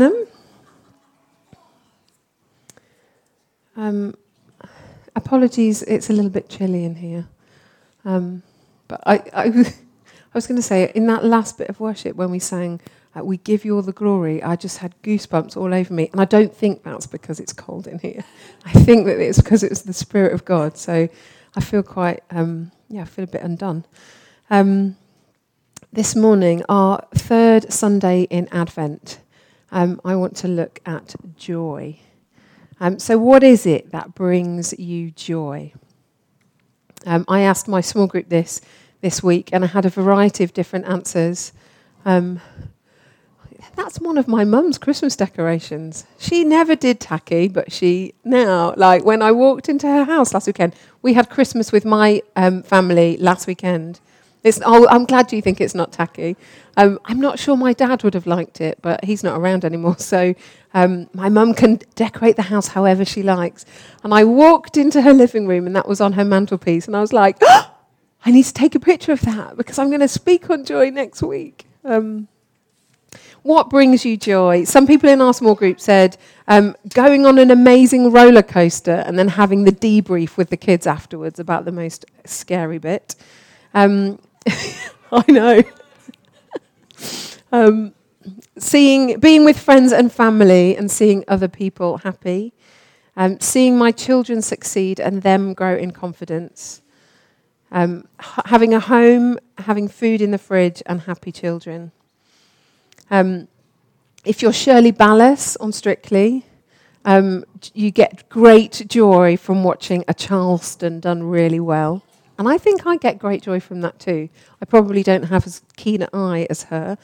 them. 0.00 0.26
Um, 3.76 4.14
apologies, 5.14 5.82
it's 5.82 6.10
a 6.10 6.12
little 6.12 6.30
bit 6.30 6.48
chilly 6.48 6.84
in 6.84 6.96
here. 6.96 7.28
Um, 8.04 8.42
but 8.88 9.00
I, 9.06 9.22
I, 9.32 9.44
I 9.44 10.34
was 10.34 10.46
going 10.46 10.56
to 10.56 10.62
say, 10.62 10.90
in 10.94 11.06
that 11.06 11.24
last 11.24 11.58
bit 11.58 11.68
of 11.68 11.80
worship 11.80 12.16
when 12.16 12.30
we 12.30 12.38
sang, 12.38 12.80
uh, 13.18 13.24
We 13.24 13.38
give 13.38 13.64
you 13.64 13.76
all 13.76 13.82
the 13.82 13.92
glory, 13.92 14.42
I 14.42 14.56
just 14.56 14.78
had 14.78 14.94
goosebumps 15.02 15.56
all 15.56 15.72
over 15.72 15.92
me. 15.92 16.08
And 16.12 16.20
I 16.20 16.24
don't 16.24 16.54
think 16.54 16.82
that's 16.82 17.06
because 17.06 17.40
it's 17.40 17.52
cold 17.52 17.86
in 17.86 17.98
here. 17.98 18.24
I 18.64 18.72
think 18.72 19.06
that 19.06 19.18
it's 19.18 19.40
because 19.40 19.62
it's 19.62 19.82
the 19.82 19.92
Spirit 19.92 20.32
of 20.32 20.44
God. 20.44 20.76
So 20.76 21.08
I 21.56 21.60
feel 21.60 21.82
quite, 21.82 22.22
um, 22.30 22.70
yeah, 22.88 23.02
I 23.02 23.04
feel 23.04 23.24
a 23.24 23.28
bit 23.28 23.42
undone. 23.42 23.84
Um, 24.50 24.96
this 25.92 26.14
morning, 26.14 26.62
our 26.68 27.06
third 27.14 27.72
Sunday 27.72 28.22
in 28.22 28.48
Advent, 28.52 29.20
um, 29.70 30.00
I 30.04 30.16
want 30.16 30.36
to 30.38 30.48
look 30.48 30.80
at 30.86 31.14
joy. 31.36 31.98
Um, 32.80 32.98
so, 32.98 33.18
what 33.18 33.42
is 33.42 33.66
it 33.66 33.90
that 33.92 34.14
brings 34.14 34.78
you 34.78 35.10
joy? 35.10 35.72
Um, 37.06 37.24
I 37.28 37.40
asked 37.40 37.68
my 37.68 37.80
small 37.80 38.06
group 38.06 38.28
this 38.28 38.60
this 39.00 39.22
week, 39.22 39.50
and 39.52 39.64
I 39.64 39.68
had 39.68 39.84
a 39.84 39.90
variety 39.90 40.44
of 40.44 40.52
different 40.52 40.86
answers. 40.86 41.52
Um, 42.04 42.40
that's 43.76 44.00
one 44.00 44.18
of 44.18 44.26
my 44.26 44.44
mum's 44.44 44.78
Christmas 44.78 45.16
decorations. 45.16 46.04
She 46.18 46.44
never 46.44 46.74
did 46.74 47.00
tacky, 47.00 47.48
but 47.48 47.70
she 47.72 48.14
now, 48.24 48.74
like 48.76 49.04
when 49.04 49.22
I 49.22 49.32
walked 49.32 49.68
into 49.68 49.86
her 49.86 50.04
house 50.04 50.34
last 50.34 50.46
weekend, 50.46 50.74
we 51.02 51.14
had 51.14 51.30
Christmas 51.30 51.70
with 51.72 51.84
my 51.84 52.22
um, 52.36 52.62
family 52.62 53.16
last 53.18 53.46
weekend. 53.46 54.00
It's, 54.44 54.60
oh, 54.64 54.86
I'm 54.88 55.04
glad 55.04 55.32
you 55.32 55.42
think 55.42 55.60
it's 55.60 55.74
not 55.74 55.92
tacky. 55.92 56.36
Um, 56.76 57.00
I'm 57.04 57.20
not 57.20 57.38
sure 57.38 57.56
my 57.56 57.72
dad 57.72 58.04
would 58.04 58.14
have 58.14 58.26
liked 58.26 58.60
it, 58.60 58.78
but 58.82 59.04
he's 59.04 59.24
not 59.24 59.38
around 59.38 59.64
anymore. 59.64 59.96
So 60.08 60.34
um, 60.74 61.08
my 61.12 61.28
mum 61.28 61.54
can 61.54 61.80
decorate 61.94 62.36
the 62.36 62.42
house 62.42 62.68
however 62.68 63.04
she 63.04 63.22
likes. 63.22 63.66
And 64.04 64.14
I 64.14 64.24
walked 64.24 64.76
into 64.76 65.02
her 65.02 65.12
living 65.12 65.46
room, 65.46 65.66
and 65.66 65.74
that 65.74 65.88
was 65.88 66.00
on 66.00 66.12
her 66.14 66.24
mantelpiece. 66.24 66.86
And 66.86 66.96
I 66.96 67.00
was 67.00 67.12
like, 67.12 67.36
oh, 67.42 67.74
I 68.24 68.30
need 68.30 68.44
to 68.44 68.54
take 68.54 68.74
a 68.74 68.80
picture 68.80 69.12
of 69.12 69.20
that 69.22 69.56
because 69.56 69.78
I'm 69.78 69.88
going 69.88 70.00
to 70.00 70.08
speak 70.08 70.50
on 70.50 70.64
joy 70.64 70.90
next 70.90 71.22
week. 71.22 71.66
Um, 71.84 72.28
what 73.42 73.70
brings 73.70 74.04
you 74.04 74.16
joy? 74.16 74.64
Some 74.64 74.86
people 74.86 75.08
in 75.08 75.20
our 75.20 75.32
small 75.32 75.54
group 75.54 75.80
said 75.80 76.16
um, 76.48 76.76
going 76.92 77.24
on 77.24 77.38
an 77.38 77.50
amazing 77.50 78.12
roller 78.12 78.42
coaster 78.42 79.02
and 79.06 79.18
then 79.18 79.28
having 79.28 79.64
the 79.64 79.72
debrief 79.72 80.36
with 80.36 80.50
the 80.50 80.56
kids 80.56 80.86
afterwards 80.86 81.38
about 81.38 81.64
the 81.64 81.72
most 81.72 82.04
scary 82.24 82.78
bit. 82.78 83.14
Um, 83.74 84.18
I 85.12 85.24
know. 85.28 85.62
um, 87.52 87.94
seeing, 88.58 89.18
being 89.20 89.44
with 89.44 89.58
friends 89.58 89.92
and 89.92 90.12
family 90.12 90.76
and 90.76 90.90
seeing 90.90 91.24
other 91.28 91.48
people 91.48 91.98
happy. 91.98 92.52
Um, 93.16 93.40
seeing 93.40 93.76
my 93.76 93.90
children 93.90 94.42
succeed 94.42 95.00
and 95.00 95.22
them 95.22 95.52
grow 95.54 95.74
in 95.74 95.90
confidence. 95.90 96.82
Um, 97.70 98.06
having 98.46 98.72
a 98.72 98.80
home, 98.80 99.38
having 99.58 99.88
food 99.88 100.22
in 100.22 100.30
the 100.30 100.38
fridge, 100.38 100.82
and 100.86 101.02
happy 101.02 101.32
children. 101.32 101.92
Um, 103.10 103.48
if 104.24 104.40
you're 104.40 104.52
Shirley 104.52 104.92
Ballas 104.92 105.56
on 105.60 105.72
Strictly, 105.72 106.46
um, 107.04 107.44
you 107.74 107.90
get 107.90 108.28
great 108.28 108.84
joy 108.88 109.36
from 109.36 109.64
watching 109.64 110.04
a 110.08 110.14
Charleston 110.14 111.00
done 111.00 111.22
really 111.22 111.60
well. 111.60 112.02
And 112.38 112.48
I 112.48 112.56
think 112.56 112.86
I 112.86 112.96
get 112.96 113.18
great 113.18 113.42
joy 113.42 113.60
from 113.60 113.80
that 113.80 113.98
too. 113.98 114.28
I 114.62 114.64
probably 114.64 115.02
don't 115.02 115.24
have 115.24 115.46
as 115.46 115.62
keen 115.76 116.02
an 116.02 116.08
eye 116.12 116.46
as 116.48 116.64
her. 116.64 116.96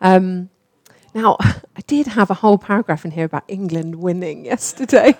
Um, 0.00 0.50
now, 1.14 1.36
I 1.40 1.80
did 1.86 2.08
have 2.08 2.30
a 2.30 2.34
whole 2.34 2.58
paragraph 2.58 3.04
in 3.04 3.10
here 3.10 3.24
about 3.24 3.44
England 3.48 3.96
winning 3.96 4.44
yesterday. 4.52 5.16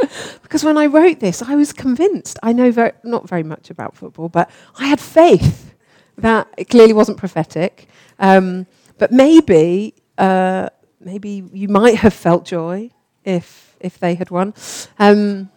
because 0.42 0.64
when 0.64 0.78
I 0.78 0.86
wrote 0.86 1.20
this, 1.20 1.42
I 1.42 1.54
was 1.56 1.72
convinced. 1.72 2.38
I 2.42 2.52
know 2.52 2.70
very, 2.70 2.92
not 3.02 3.28
very 3.28 3.42
much 3.42 3.70
about 3.70 3.96
football, 3.96 4.28
but 4.28 4.50
I 4.78 4.86
had 4.86 5.00
faith 5.00 5.74
that 6.16 6.48
it 6.56 6.68
clearly 6.68 6.92
wasn't 6.92 7.18
prophetic. 7.18 7.88
Um, 8.18 8.66
but 8.98 9.10
maybe, 9.10 9.94
uh, 10.18 10.68
maybe 11.00 11.44
you 11.52 11.68
might 11.68 11.96
have 11.96 12.14
felt 12.14 12.44
joy 12.44 12.90
if 13.24 13.76
if 13.80 13.98
they 13.98 14.14
had 14.14 14.30
won. 14.30 14.54
Um, 14.98 15.50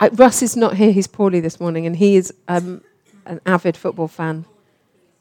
I, 0.00 0.08
Russ 0.08 0.42
is 0.42 0.56
not 0.56 0.76
here. 0.76 0.92
He's 0.92 1.06
poorly 1.06 1.40
this 1.40 1.60
morning, 1.60 1.86
and 1.86 1.96
he 1.96 2.16
is 2.16 2.32
um, 2.48 2.82
an 3.26 3.40
avid 3.46 3.76
football 3.76 4.08
fan. 4.08 4.44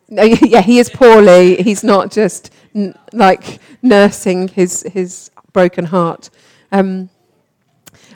No, 0.09 0.23
yeah, 0.41 0.61
he 0.61 0.79
is 0.79 0.89
poorly. 0.89 1.61
He's 1.61 1.83
not 1.83 2.11
just 2.11 2.51
n- 2.75 2.95
like 3.11 3.59
nursing 3.81 4.47
his 4.47 4.83
his 4.83 5.31
broken 5.53 5.85
heart. 5.85 6.29
Um, 6.71 7.09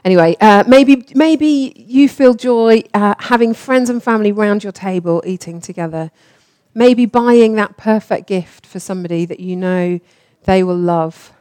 anyway, 0.03 0.35
uh, 0.41 0.63
maybe 0.67 1.05
maybe 1.13 1.73
you 1.75 2.09
feel 2.09 2.33
joy 2.33 2.83
uh, 2.93 3.15
having 3.19 3.53
friends 3.53 3.89
and 3.89 4.01
family 4.01 4.31
round 4.31 4.63
your 4.63 4.73
table 4.73 5.23
eating 5.25 5.61
together. 5.61 6.11
Maybe 6.73 7.05
buying 7.05 7.55
that 7.55 7.77
perfect 7.77 8.27
gift 8.27 8.65
for 8.65 8.79
somebody 8.79 9.25
that 9.25 9.39
you 9.39 9.55
know 9.55 9.99
they 10.43 10.63
will 10.63 10.77
love. 10.77 11.33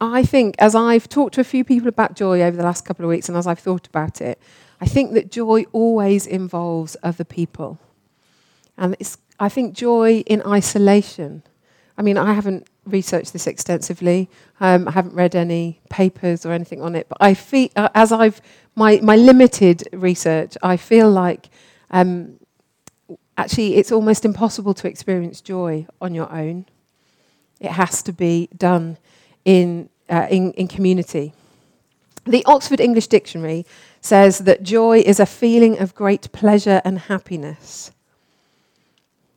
I 0.00 0.22
think, 0.22 0.54
as 0.58 0.74
I've 0.74 1.08
talked 1.08 1.34
to 1.34 1.40
a 1.40 1.44
few 1.44 1.64
people 1.64 1.88
about 1.88 2.14
joy 2.14 2.42
over 2.42 2.56
the 2.56 2.62
last 2.62 2.84
couple 2.84 3.04
of 3.04 3.08
weeks 3.08 3.28
and 3.28 3.36
as 3.36 3.46
I've 3.46 3.58
thought 3.58 3.86
about 3.86 4.20
it, 4.20 4.40
I 4.80 4.86
think 4.86 5.12
that 5.14 5.30
joy 5.30 5.64
always 5.72 6.26
involves 6.26 6.96
other 7.02 7.24
people. 7.24 7.78
And 8.76 8.96
it's, 9.00 9.18
I 9.40 9.48
think 9.48 9.74
joy 9.74 10.22
in 10.26 10.40
isolation. 10.42 11.42
I 11.96 12.02
mean, 12.02 12.16
I 12.16 12.32
haven't 12.32 12.68
researched 12.86 13.32
this 13.32 13.48
extensively. 13.48 14.30
Um, 14.60 14.86
I 14.86 14.92
haven't 14.92 15.14
read 15.14 15.34
any 15.34 15.80
papers 15.90 16.46
or 16.46 16.52
anything 16.52 16.80
on 16.80 16.94
it. 16.94 17.08
But 17.08 17.18
I 17.20 17.34
feel, 17.34 17.68
uh, 17.74 17.88
as 17.94 18.12
I've 18.12 18.40
my 18.76 19.00
my 19.02 19.16
limited 19.16 19.88
research, 19.92 20.56
I 20.62 20.76
feel 20.76 21.10
like 21.10 21.48
um, 21.90 22.38
actually 23.36 23.76
it's 23.76 23.90
almost 23.90 24.24
impossible 24.24 24.74
to 24.74 24.88
experience 24.88 25.40
joy 25.40 25.86
on 26.00 26.14
your 26.14 26.30
own. 26.32 26.66
It 27.58 27.72
has 27.72 28.02
to 28.04 28.12
be 28.12 28.48
done 28.56 28.98
in, 29.48 29.88
uh, 30.10 30.26
in, 30.30 30.52
in 30.52 30.68
community. 30.68 31.32
The 32.26 32.44
Oxford 32.44 32.80
English 32.80 33.06
Dictionary 33.06 33.64
says 34.02 34.40
that 34.40 34.62
joy 34.62 34.98
is 34.98 35.18
a 35.18 35.24
feeling 35.24 35.78
of 35.78 35.94
great 35.94 36.30
pleasure 36.32 36.82
and 36.84 36.98
happiness, 36.98 37.90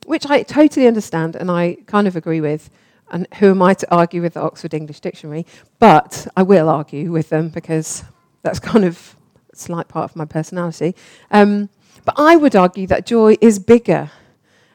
which 0.04 0.26
I 0.26 0.42
totally 0.42 0.86
understand 0.86 1.34
and 1.34 1.50
I 1.50 1.78
kind 1.86 2.06
of 2.06 2.14
agree 2.14 2.42
with. 2.42 2.68
And 3.10 3.26
who 3.36 3.50
am 3.50 3.62
I 3.62 3.72
to 3.72 3.94
argue 3.94 4.20
with 4.20 4.34
the 4.34 4.42
Oxford 4.42 4.74
English 4.74 5.00
Dictionary? 5.00 5.46
But 5.78 6.26
I 6.36 6.42
will 6.42 6.68
argue 6.68 7.10
with 7.10 7.30
them 7.30 7.48
because 7.48 8.04
that's 8.42 8.58
kind 8.58 8.84
of 8.84 9.16
a 9.50 9.56
slight 9.56 9.88
part 9.88 10.10
of 10.10 10.16
my 10.16 10.26
personality. 10.26 10.94
Um, 11.30 11.70
but 12.04 12.16
I 12.18 12.36
would 12.36 12.54
argue 12.54 12.86
that 12.88 13.06
joy 13.06 13.38
is 13.40 13.58
bigger 13.58 14.10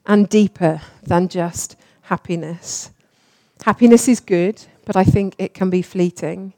and 0.03 0.27
deeper 0.27 0.81
than 1.03 1.27
just 1.27 1.75
happiness. 2.01 2.89
Happiness 3.63 4.07
is 4.07 4.19
good, 4.19 4.65
but 4.87 4.95
I 4.95 5.03
think 5.03 5.35
it 5.37 5.53
can 5.53 5.69
be 5.69 5.81
fleeting. 5.81 6.53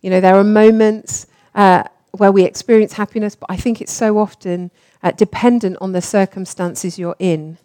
You 0.00 0.08
know, 0.08 0.20
there 0.20 0.36
are 0.36 0.42
moments 0.42 1.26
uh, 1.54 1.84
where 2.12 2.32
we 2.32 2.42
experience 2.42 2.94
happiness, 2.94 3.36
but 3.36 3.50
I 3.50 3.56
think 3.56 3.82
it's 3.82 3.92
so 3.92 4.18
often 4.18 4.70
uh, 5.02 5.10
dependent 5.10 5.76
on 5.82 5.92
the 5.92 6.00
circumstances 6.00 6.98
you're 6.98 7.14
in. 7.18 7.58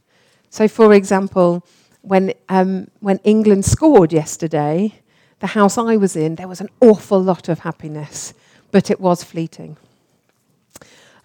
So, 0.49 0.67
for 0.67 0.93
example, 0.93 1.65
when, 2.01 2.33
um, 2.49 2.89
when 2.99 3.19
England 3.23 3.63
scored 3.63 4.11
yesterday, 4.11 4.93
the 5.39 5.47
house 5.47 5.77
I 5.77 5.95
was 5.95 6.17
in, 6.17 6.35
there 6.35 6.49
was 6.49 6.59
an 6.59 6.69
awful 6.81 7.23
lot 7.23 7.47
of 7.47 7.59
happiness, 7.59 8.33
but 8.71 8.91
it 8.91 8.99
was 8.99 9.23
fleeting. 9.23 9.77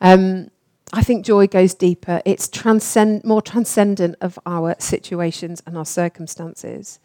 Um, 0.00 0.52
I 0.92 1.02
think 1.02 1.26
joy 1.26 1.48
goes 1.48 1.74
deeper. 1.74 2.22
It's 2.24 2.46
transcend, 2.46 3.24
more 3.24 3.42
transcendent 3.42 4.14
of 4.20 4.38
our 4.46 4.76
situations 4.78 5.64
and 5.66 5.76
our 5.76 5.84
circumstances. 5.84 7.00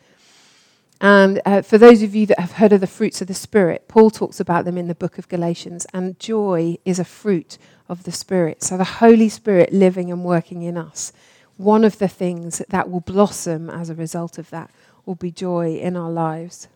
And 1.02 1.42
uh, 1.46 1.62
for 1.62 1.78
those 1.78 2.02
of 2.02 2.14
you 2.14 2.26
that 2.26 2.40
have 2.40 2.54
heard 2.54 2.74
of 2.74 2.82
the 2.82 2.88
fruits 2.88 3.22
of 3.22 3.28
the 3.28 3.34
Spirit, 3.34 3.88
Paul 3.88 4.10
talks 4.10 4.40
about 4.40 4.66
them 4.66 4.78
in 4.78 4.88
the 4.88 4.96
book 4.96 5.18
of 5.18 5.30
Galatians. 5.30 5.86
And 5.94 6.20
joy 6.20 6.78
is 6.84 7.00
a 7.00 7.06
fruit 7.06 7.58
of 7.88 8.04
the 8.04 8.12
Spirit. 8.12 8.64
So 8.64 8.78
the 8.78 8.84
Holy 8.84 9.30
Spirit 9.30 9.72
living 9.72 10.12
and 10.12 10.26
working 10.26 10.62
in 10.62 10.78
us. 10.78 11.14
One 11.56 11.86
of 11.86 12.00
the 12.00 12.08
things 12.08 12.62
that 12.70 12.90
will 12.90 13.00
blossom 13.00 13.70
as 13.70 13.90
a 13.90 13.96
result 13.96 14.38
of 14.38 14.50
that 14.50 14.72
will 15.06 15.16
be 15.16 15.32
joy 15.32 15.78
in 15.78 15.96
our 15.96 16.12
lives. 16.12 16.68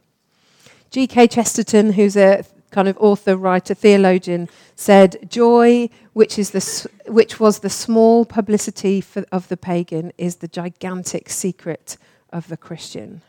G.K. 0.89 1.27
Chesterton, 1.27 1.93
who's 1.93 2.15
a 2.15 2.45
kind 2.71 2.87
of 2.87 2.97
author, 2.99 3.35
writer, 3.35 3.73
theologian, 3.73 4.47
said, 4.75 5.29
Joy, 5.29 5.89
which, 6.13 6.39
is 6.39 6.51
the, 6.51 6.89
which 7.07 7.39
was 7.39 7.59
the 7.59 7.69
small 7.69 8.25
publicity 8.25 9.01
for, 9.01 9.25
of 9.31 9.47
the 9.47 9.57
pagan, 9.57 10.11
is 10.17 10.37
the 10.37 10.47
gigantic 10.47 11.29
secret 11.29 11.97
of 12.31 12.47
the 12.47 12.57
Christian 12.57 13.21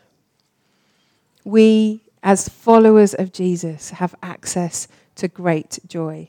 we, 1.45 2.03
as 2.23 2.49
followers 2.49 3.15
of 3.15 3.33
Jesus, 3.33 3.91
have 3.91 4.15
access 4.23 4.89
to 5.17 5.29
great 5.29 5.79
joy. 5.87 6.29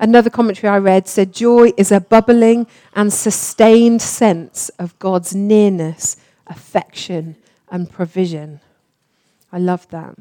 Another 0.00 0.30
commentary 0.30 0.70
I 0.70 0.78
read 0.78 1.06
said, 1.06 1.32
Joy 1.32 1.72
is 1.76 1.92
a 1.92 2.00
bubbling 2.00 2.66
and 2.94 3.12
sustained 3.12 4.02
sense 4.02 4.68
of 4.70 4.98
God's 4.98 5.34
nearness 5.34 6.16
affection, 6.46 7.36
and 7.70 7.90
provision. 7.90 8.60
I 9.52 9.58
love 9.58 9.88
that. 9.90 10.16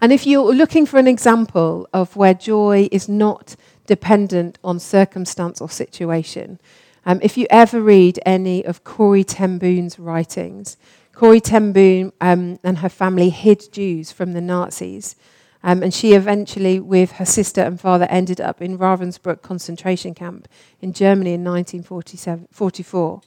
And 0.00 0.12
if 0.12 0.26
you're 0.26 0.52
looking 0.52 0.86
for 0.86 0.98
an 0.98 1.08
example 1.08 1.88
of 1.92 2.16
where 2.16 2.34
joy 2.34 2.88
is 2.92 3.08
not 3.08 3.56
dependent 3.86 4.58
on 4.62 4.78
circumstance 4.78 5.60
or 5.60 5.70
situation, 5.70 6.58
um, 7.04 7.20
if 7.22 7.36
you 7.36 7.46
ever 7.50 7.80
read 7.80 8.18
any 8.26 8.64
of 8.64 8.84
Corrie 8.84 9.24
ten 9.24 9.58
writings, 9.98 10.76
Corrie 11.16 11.40
ten 11.40 11.72
Boom 11.72 12.12
um, 12.20 12.58
and 12.62 12.76
her 12.78 12.90
family 12.90 13.30
hid 13.30 13.72
Jews 13.72 14.12
from 14.12 14.34
the 14.34 14.42
Nazis. 14.42 15.16
Um, 15.62 15.82
and 15.82 15.94
she 15.94 16.12
eventually, 16.12 16.78
with 16.78 17.12
her 17.12 17.24
sister 17.24 17.62
and 17.62 17.80
father, 17.80 18.06
ended 18.10 18.38
up 18.38 18.60
in 18.60 18.76
Ravensbrück 18.76 19.40
concentration 19.40 20.12
camp 20.12 20.46
in 20.82 20.92
Germany 20.92 21.32
in 21.32 21.42
1944. 21.42 23.22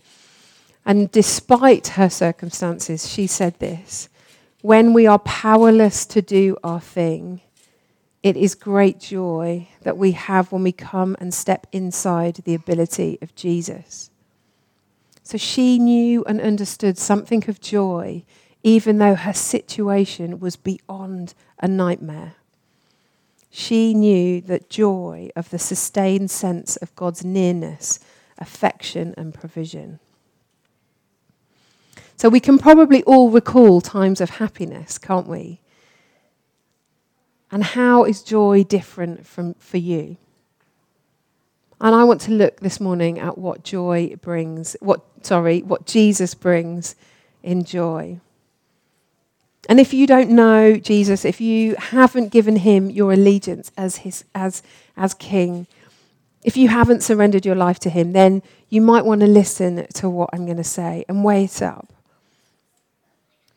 And 0.85 1.11
despite 1.11 1.87
her 1.87 2.11
circumstances, 2.11 3.11
she 3.11 3.25
said 3.25 3.57
this 3.57 4.07
When 4.61 4.93
we 4.93 5.07
are 5.07 5.17
powerless 5.17 6.05
to 6.05 6.21
do 6.21 6.57
our 6.63 6.79
thing, 6.79 7.41
it 8.21 8.37
is 8.37 8.53
great 8.53 8.99
joy 8.99 9.67
that 9.81 9.97
we 9.97 10.11
have 10.11 10.51
when 10.51 10.61
we 10.61 10.73
come 10.73 11.17
and 11.19 11.33
step 11.33 11.65
inside 11.71 12.35
the 12.45 12.53
ability 12.53 13.17
of 13.23 13.33
Jesus. 13.33 14.11
So 15.29 15.37
she 15.37 15.77
knew 15.77 16.23
and 16.25 16.41
understood 16.41 16.97
something 16.97 17.47
of 17.47 17.61
joy, 17.61 18.23
even 18.63 18.97
though 18.97 19.13
her 19.13 19.31
situation 19.31 20.39
was 20.39 20.55
beyond 20.55 21.35
a 21.59 21.67
nightmare. 21.67 22.33
She 23.51 23.93
knew 23.93 24.41
that 24.41 24.71
joy 24.71 25.29
of 25.35 25.51
the 25.51 25.59
sustained 25.59 26.31
sense 26.31 26.77
of 26.77 26.95
God's 26.95 27.23
nearness, 27.23 27.99
affection, 28.39 29.13
and 29.17 29.31
provision. 29.31 29.99
So 32.17 32.27
we 32.27 32.39
can 32.39 32.57
probably 32.57 33.03
all 33.03 33.29
recall 33.29 33.81
times 33.81 34.21
of 34.21 34.31
happiness, 34.31 34.97
can't 34.97 35.27
we? 35.27 35.59
And 37.51 37.63
how 37.63 38.03
is 38.03 38.23
joy 38.23 38.63
different 38.63 39.27
from, 39.27 39.53
for 39.59 39.77
you? 39.77 40.17
And 41.81 41.95
I 41.95 42.03
want 42.03 42.21
to 42.21 42.31
look 42.31 42.59
this 42.59 42.79
morning 42.79 43.19
at 43.19 43.37
what 43.37 43.63
joy 43.63 44.15
brings, 44.21 44.75
what, 44.81 45.01
sorry, 45.21 45.61
what 45.61 45.85
Jesus 45.85 46.33
brings 46.33 46.95
in 47.41 47.63
joy. 47.63 48.19
And 49.69 49.79
if 49.79 49.93
you 49.93 50.07
don't 50.07 50.31
know 50.31 50.77
Jesus, 50.77 51.23
if 51.23 51.39
you 51.39 51.75
haven't 51.75 52.29
given 52.29 52.57
him 52.57 52.89
your 52.89 53.13
allegiance 53.13 53.71
as, 53.77 53.97
his, 53.97 54.25
as, 54.35 54.63
as 54.97 55.13
king, 55.13 55.67
if 56.43 56.57
you 56.57 56.69
haven't 56.69 57.03
surrendered 57.03 57.45
your 57.45 57.55
life 57.55 57.79
to 57.79 57.89
him, 57.89 58.13
then 58.13 58.41
you 58.69 58.81
might 58.81 59.05
want 59.05 59.21
to 59.21 59.27
listen 59.27 59.85
to 59.93 60.09
what 60.09 60.29
I'm 60.33 60.45
going 60.45 60.57
to 60.57 60.63
say 60.63 61.05
and 61.07 61.23
weigh 61.23 61.45
it 61.45 61.61
up. 61.61 61.93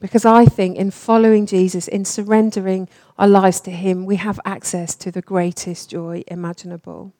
Because 0.00 0.24
I 0.24 0.44
think 0.44 0.76
in 0.76 0.90
following 0.90 1.46
Jesus, 1.46 1.86
in 1.86 2.04
surrendering 2.04 2.88
our 3.18 3.28
lives 3.28 3.60
to 3.62 3.70
him, 3.70 4.04
we 4.04 4.16
have 4.16 4.40
access 4.44 4.94
to 4.96 5.10
the 5.10 5.22
greatest 5.22 5.90
joy 5.90 6.24
imaginable. 6.26 7.12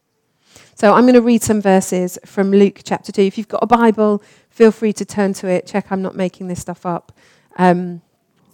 So 0.75 0.94
I'm 0.94 1.02
going 1.02 1.14
to 1.14 1.22
read 1.22 1.43
some 1.43 1.60
verses 1.60 2.19
from 2.25 2.50
Luke 2.50 2.81
chapter 2.84 3.12
2. 3.12 3.22
If 3.22 3.38
you've 3.38 3.49
got 3.49 3.62
a 3.62 3.66
Bible, 3.66 4.22
feel 4.50 4.72
free 4.72 4.93
to 4.94 5.04
turn 5.04 5.32
to 5.34 5.49
it. 5.49 5.66
Check 5.66 5.90
I'm 5.90 6.02
not 6.02 6.16
making 6.16 6.49
this 6.49 6.60
stuff 6.60 6.84
up. 6.84 7.12
Um, 7.56 8.02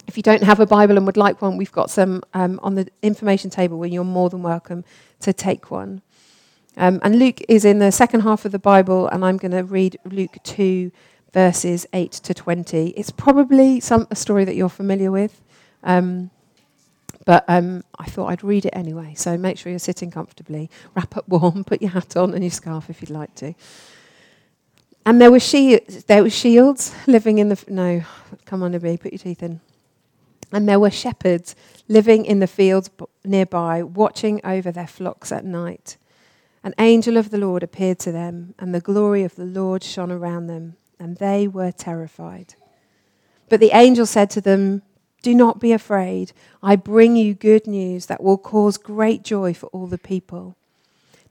if 0.07 0.17
you 0.17 0.23
don't 0.23 0.43
have 0.43 0.59
a 0.59 0.65
Bible 0.65 0.97
and 0.97 1.05
would 1.05 1.17
like 1.17 1.41
one, 1.41 1.55
we've 1.55 1.71
got 1.71 1.89
some 1.89 2.23
um, 2.33 2.59
on 2.63 2.75
the 2.75 2.87
information 3.01 3.49
table 3.49 3.77
where 3.77 3.89
you're 3.89 4.03
more 4.03 4.29
than 4.29 4.41
welcome 4.41 4.83
to 5.19 5.33
take 5.33 5.71
one. 5.71 6.01
Um, 6.77 6.99
and 7.03 7.19
Luke 7.19 7.41
is 7.47 7.65
in 7.65 7.79
the 7.79 7.91
second 7.91 8.21
half 8.21 8.45
of 8.45 8.51
the 8.51 8.59
Bible, 8.59 9.07
and 9.07 9.23
I'm 9.23 9.37
going 9.37 9.51
to 9.51 9.63
read 9.63 9.97
Luke 10.05 10.37
2, 10.43 10.91
verses 11.33 11.85
8 11.93 12.11
to 12.11 12.33
20. 12.33 12.89
It's 12.89 13.11
probably 13.11 13.79
some, 13.79 14.07
a 14.09 14.15
story 14.15 14.45
that 14.45 14.55
you're 14.55 14.69
familiar 14.69 15.11
with. 15.11 15.41
Um, 15.83 16.31
but 17.25 17.43
um, 17.47 17.83
I 17.97 18.05
thought 18.05 18.27
I'd 18.27 18.43
read 18.43 18.65
it 18.65 18.73
anyway. 18.73 19.13
So 19.15 19.37
make 19.37 19.57
sure 19.57 19.69
you're 19.71 19.79
sitting 19.79 20.09
comfortably, 20.11 20.69
wrap 20.95 21.15
up 21.17 21.27
warm, 21.27 21.63
put 21.65 21.81
your 21.81 21.91
hat 21.91 22.15
on 22.17 22.33
and 22.33 22.43
your 22.43 22.51
scarf 22.51 22.89
if 22.89 23.01
you'd 23.01 23.09
like 23.09 23.35
to. 23.35 23.53
And 25.05 25.19
there 25.21 25.31
were, 25.31 25.39
she- 25.39 25.79
there 26.07 26.23
were 26.23 26.29
shields 26.29 26.93
living 27.07 27.39
in 27.39 27.49
the. 27.49 27.53
F- 27.53 27.67
no, 27.69 28.03
come 28.45 28.63
on, 28.63 28.75
Abby, 28.75 28.97
put 28.97 29.11
your 29.13 29.19
teeth 29.19 29.41
in. 29.43 29.59
And 30.51 30.67
there 30.67 30.79
were 30.79 30.89
shepherds 30.91 31.55
living 31.87 32.25
in 32.25 32.39
the 32.39 32.47
fields 32.47 32.89
b- 32.89 33.05
nearby, 33.23 33.83
watching 33.83 34.41
over 34.43 34.71
their 34.71 34.87
flocks 34.87 35.31
at 35.31 35.45
night. 35.45 35.97
An 36.63 36.73
angel 36.79 37.17
of 37.17 37.29
the 37.29 37.37
Lord 37.37 37.63
appeared 37.63 37.99
to 37.99 38.11
them, 38.11 38.53
and 38.59 38.73
the 38.75 38.81
glory 38.81 39.23
of 39.23 39.35
the 39.35 39.45
Lord 39.45 39.83
shone 39.83 40.11
around 40.11 40.47
them, 40.47 40.75
and 40.99 41.17
they 41.17 41.47
were 41.47 41.71
terrified. 41.71 42.55
But 43.47 43.59
the 43.59 43.71
angel 43.73 44.05
said 44.05 44.29
to 44.31 44.41
them, 44.41 44.81
do 45.21 45.35
not 45.35 45.59
be 45.59 45.71
afraid. 45.71 46.31
I 46.63 46.75
bring 46.75 47.15
you 47.15 47.33
good 47.33 47.67
news 47.67 48.05
that 48.05 48.23
will 48.23 48.37
cause 48.37 48.77
great 48.77 49.23
joy 49.23 49.53
for 49.53 49.67
all 49.67 49.87
the 49.87 49.97
people. 49.97 50.55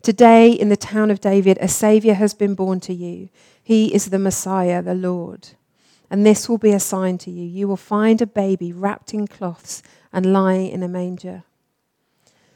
Today, 0.03 0.53
in 0.53 0.69
the 0.69 0.77
town 0.77 1.11
of 1.11 1.21
David, 1.21 1.59
a 1.61 1.69
Saviour 1.69 2.15
has 2.15 2.35
been 2.35 2.55
born 2.55 2.81
to 2.81 2.95
you. 2.95 3.29
He 3.63 3.95
is 3.95 4.07
the 4.07 4.19
Messiah, 4.19 4.83
the 4.83 4.95
Lord. 4.95 5.49
And 6.11 6.25
this 6.25 6.49
will 6.49 6.59
be 6.59 6.73
a 6.73 6.81
sign 6.81 7.19
to 7.19 7.31
you. 7.31 7.45
You 7.45 7.69
will 7.69 7.77
find 7.77 8.23
a 8.23 8.27
baby 8.27 8.73
wrapped 8.73 9.13
in 9.13 9.27
cloths 9.27 9.83
and 10.13 10.33
lying 10.33 10.71
in 10.71 10.83
a 10.83 10.89
manger. 10.89 11.43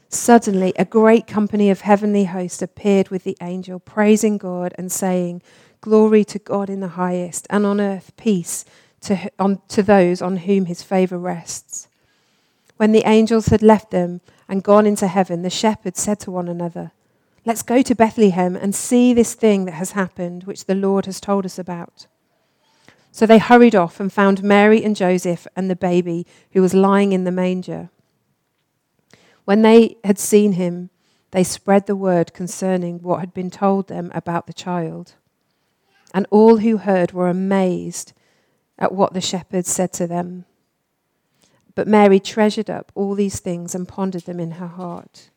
Suddenly, 0.09 0.73
a 0.77 0.85
great 0.85 1.27
company 1.27 1.69
of 1.69 1.81
heavenly 1.81 2.25
hosts 2.25 2.61
appeared 2.61 3.09
with 3.09 3.23
the 3.23 3.37
angel, 3.41 3.79
praising 3.79 4.37
God 4.37 4.73
and 4.77 4.91
saying, 4.91 5.41
Glory 5.81 6.23
to 6.25 6.39
God 6.39 6.69
in 6.69 6.79
the 6.79 6.89
highest, 6.89 7.45
and 7.49 7.65
on 7.65 7.81
earth 7.81 8.13
peace 8.15 8.63
to, 9.03 9.31
on, 9.39 9.61
to 9.69 9.83
those 9.83 10.21
on 10.21 10.37
whom 10.37 10.65
his 10.65 10.83
favour 10.83 11.17
rests. 11.17 11.87
When 12.77 12.91
the 12.91 13.07
angels 13.07 13.47
had 13.47 13.61
left 13.61 13.91
them 13.91 14.21
and 14.49 14.63
gone 14.63 14.85
into 14.85 15.07
heaven, 15.07 15.41
the 15.41 15.49
shepherds 15.49 16.01
said 16.01 16.19
to 16.21 16.31
one 16.31 16.47
another, 16.47 16.91
Let's 17.45 17.61
go 17.61 17.81
to 17.81 17.95
Bethlehem 17.95 18.55
and 18.55 18.73
see 18.73 19.13
this 19.13 19.33
thing 19.33 19.65
that 19.65 19.73
has 19.73 19.91
happened, 19.91 20.45
which 20.45 20.65
the 20.65 20.75
Lord 20.75 21.05
has 21.05 21.19
told 21.19 21.45
us 21.45 21.59
about. 21.59 22.07
So 23.11 23.25
they 23.25 23.37
hurried 23.37 23.75
off 23.75 23.99
and 23.99 24.11
found 24.11 24.43
Mary 24.43 24.83
and 24.83 24.95
Joseph 24.95 25.45
and 25.55 25.69
the 25.69 25.75
baby 25.75 26.25
who 26.53 26.61
was 26.61 26.73
lying 26.73 27.11
in 27.11 27.25
the 27.25 27.31
manger. 27.31 27.89
When 29.45 29.61
they 29.61 29.97
had 30.03 30.17
seen 30.17 30.53
him, 30.53 30.89
they 31.31 31.43
spread 31.43 31.85
the 31.85 31.95
word 31.95 32.33
concerning 32.33 32.99
what 32.99 33.19
had 33.19 33.33
been 33.33 33.51
told 33.51 33.87
them 33.87 34.11
about 34.15 34.47
the 34.47 34.53
child. 34.53 35.13
And 36.13 36.25
all 36.29 36.57
who 36.57 36.77
heard 36.77 37.11
were 37.11 37.27
amazed 37.27 38.13
at 38.77 38.93
what 38.93 39.13
the 39.13 39.21
shepherds 39.21 39.69
said 39.69 39.93
to 39.93 40.07
them. 40.07 40.45
But 41.75 41.87
Mary 41.87 42.19
treasured 42.19 42.69
up 42.69 42.91
all 42.95 43.15
these 43.15 43.39
things 43.39 43.73
and 43.73 43.87
pondered 43.87 44.23
them 44.23 44.39
in 44.39 44.51
her 44.51 44.67
heart. 44.67 45.29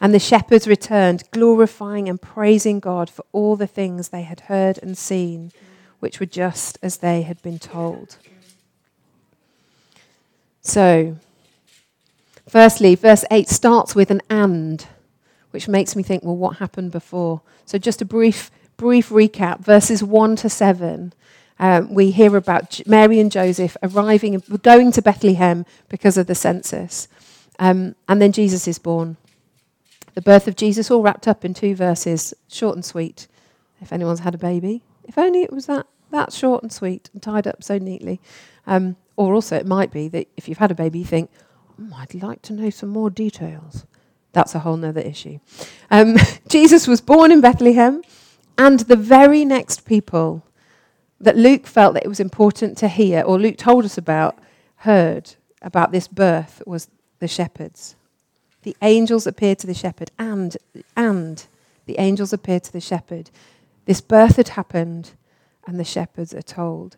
And 0.00 0.12
the 0.12 0.18
shepherds 0.18 0.66
returned, 0.66 1.30
glorifying 1.30 2.08
and 2.08 2.20
praising 2.20 2.80
God 2.80 3.08
for 3.08 3.24
all 3.32 3.56
the 3.56 3.66
things 3.66 4.08
they 4.08 4.22
had 4.22 4.40
heard 4.40 4.78
and 4.82 4.98
seen, 4.98 5.52
which 6.00 6.18
were 6.18 6.26
just 6.26 6.78
as 6.82 6.98
they 6.98 7.22
had 7.22 7.40
been 7.42 7.58
told. 7.58 8.16
So, 10.60 11.16
firstly, 12.48 12.94
verse 12.94 13.24
8 13.30 13.48
starts 13.48 13.94
with 13.94 14.10
an 14.10 14.22
and, 14.28 14.84
which 15.50 15.68
makes 15.68 15.94
me 15.94 16.02
think, 16.02 16.24
well, 16.24 16.36
what 16.36 16.56
happened 16.56 16.90
before? 16.90 17.42
So, 17.64 17.78
just 17.78 18.02
a 18.02 18.04
brief, 18.04 18.50
brief 18.76 19.08
recap 19.08 19.60
verses 19.60 20.02
1 20.02 20.36
to 20.36 20.48
7 20.48 21.12
um, 21.62 21.94
we 21.94 22.10
hear 22.10 22.36
about 22.36 22.80
Mary 22.88 23.20
and 23.20 23.30
Joseph 23.30 23.76
arriving, 23.84 24.42
going 24.62 24.90
to 24.90 25.00
Bethlehem 25.00 25.64
because 25.88 26.18
of 26.18 26.26
the 26.26 26.34
census. 26.34 27.06
Um, 27.60 27.94
and 28.08 28.20
then 28.20 28.32
Jesus 28.32 28.66
is 28.66 28.80
born. 28.80 29.16
The 30.14 30.22
birth 30.22 30.48
of 30.48 30.56
Jesus, 30.56 30.90
all 30.90 31.02
wrapped 31.02 31.28
up 31.28 31.44
in 31.44 31.54
two 31.54 31.76
verses, 31.76 32.34
short 32.48 32.74
and 32.74 32.84
sweet. 32.84 33.28
If 33.80 33.92
anyone's 33.92 34.20
had 34.20 34.34
a 34.34 34.38
baby, 34.38 34.82
if 35.04 35.16
only 35.16 35.42
it 35.42 35.52
was 35.52 35.66
that, 35.66 35.86
that 36.10 36.32
short 36.32 36.64
and 36.64 36.72
sweet 36.72 37.08
and 37.12 37.22
tied 37.22 37.46
up 37.46 37.62
so 37.62 37.78
neatly. 37.78 38.20
Um, 38.66 38.96
or 39.14 39.32
also, 39.32 39.56
it 39.56 39.66
might 39.66 39.92
be 39.92 40.08
that 40.08 40.26
if 40.36 40.48
you've 40.48 40.58
had 40.58 40.72
a 40.72 40.74
baby, 40.74 40.98
you 40.98 41.04
think, 41.04 41.30
oh, 41.80 41.94
I'd 41.96 42.12
like 42.12 42.42
to 42.42 42.52
know 42.52 42.70
some 42.70 42.88
more 42.88 43.08
details. 43.08 43.86
That's 44.32 44.56
a 44.56 44.60
whole 44.60 44.84
other 44.84 45.00
issue. 45.00 45.38
Um, 45.92 46.16
Jesus 46.48 46.88
was 46.88 47.00
born 47.00 47.30
in 47.30 47.40
Bethlehem, 47.40 48.02
and 48.58 48.80
the 48.80 48.96
very 48.96 49.44
next 49.44 49.84
people 49.84 50.42
that 51.22 51.36
Luke 51.36 51.66
felt 51.66 51.94
that 51.94 52.04
it 52.04 52.08
was 52.08 52.20
important 52.20 52.76
to 52.78 52.88
hear, 52.88 53.22
or 53.22 53.38
Luke 53.38 53.56
told 53.56 53.84
us 53.84 53.96
about, 53.96 54.38
heard 54.78 55.34
about 55.62 55.92
this 55.92 56.08
birth 56.08 56.62
was 56.66 56.88
the 57.20 57.28
shepherds. 57.28 57.94
The 58.62 58.76
angels 58.82 59.26
appeared 59.26 59.60
to 59.60 59.66
the 59.66 59.74
shepherd, 59.74 60.10
and, 60.18 60.56
and 60.96 61.46
the 61.86 61.98
angels 61.98 62.32
appeared 62.32 62.64
to 62.64 62.72
the 62.72 62.80
shepherd. 62.80 63.30
This 63.86 64.00
birth 64.00 64.36
had 64.36 64.48
happened, 64.48 65.12
and 65.66 65.78
the 65.78 65.84
shepherds 65.84 66.34
are 66.34 66.42
told. 66.42 66.96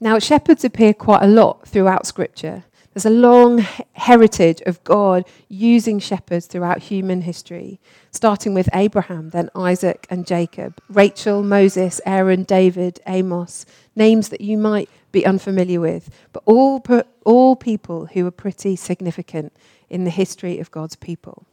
Now, 0.00 0.18
shepherds 0.18 0.64
appear 0.64 0.94
quite 0.94 1.22
a 1.22 1.28
lot 1.28 1.68
throughout 1.68 2.06
Scripture. 2.06 2.64
There's 2.98 3.06
a 3.06 3.10
long 3.10 3.58
heritage 3.92 4.60
of 4.66 4.82
God 4.82 5.24
using 5.48 6.00
shepherds 6.00 6.46
throughout 6.46 6.82
human 6.82 7.22
history, 7.22 7.78
starting 8.10 8.54
with 8.54 8.68
Abraham, 8.74 9.30
then 9.30 9.50
Isaac 9.54 10.08
and 10.10 10.26
Jacob, 10.26 10.80
Rachel, 10.88 11.44
Moses, 11.44 12.00
Aaron, 12.04 12.42
David, 12.42 12.98
Amos, 13.06 13.66
names 13.94 14.30
that 14.30 14.40
you 14.40 14.58
might 14.58 14.90
be 15.12 15.24
unfamiliar 15.24 15.80
with, 15.80 16.10
but 16.32 16.42
all, 16.44 16.84
all 17.24 17.54
people 17.54 18.06
who 18.06 18.26
are 18.26 18.32
pretty 18.32 18.74
significant 18.74 19.52
in 19.88 20.02
the 20.02 20.10
history 20.10 20.58
of 20.58 20.72
God's 20.72 20.96
people. 20.96 21.44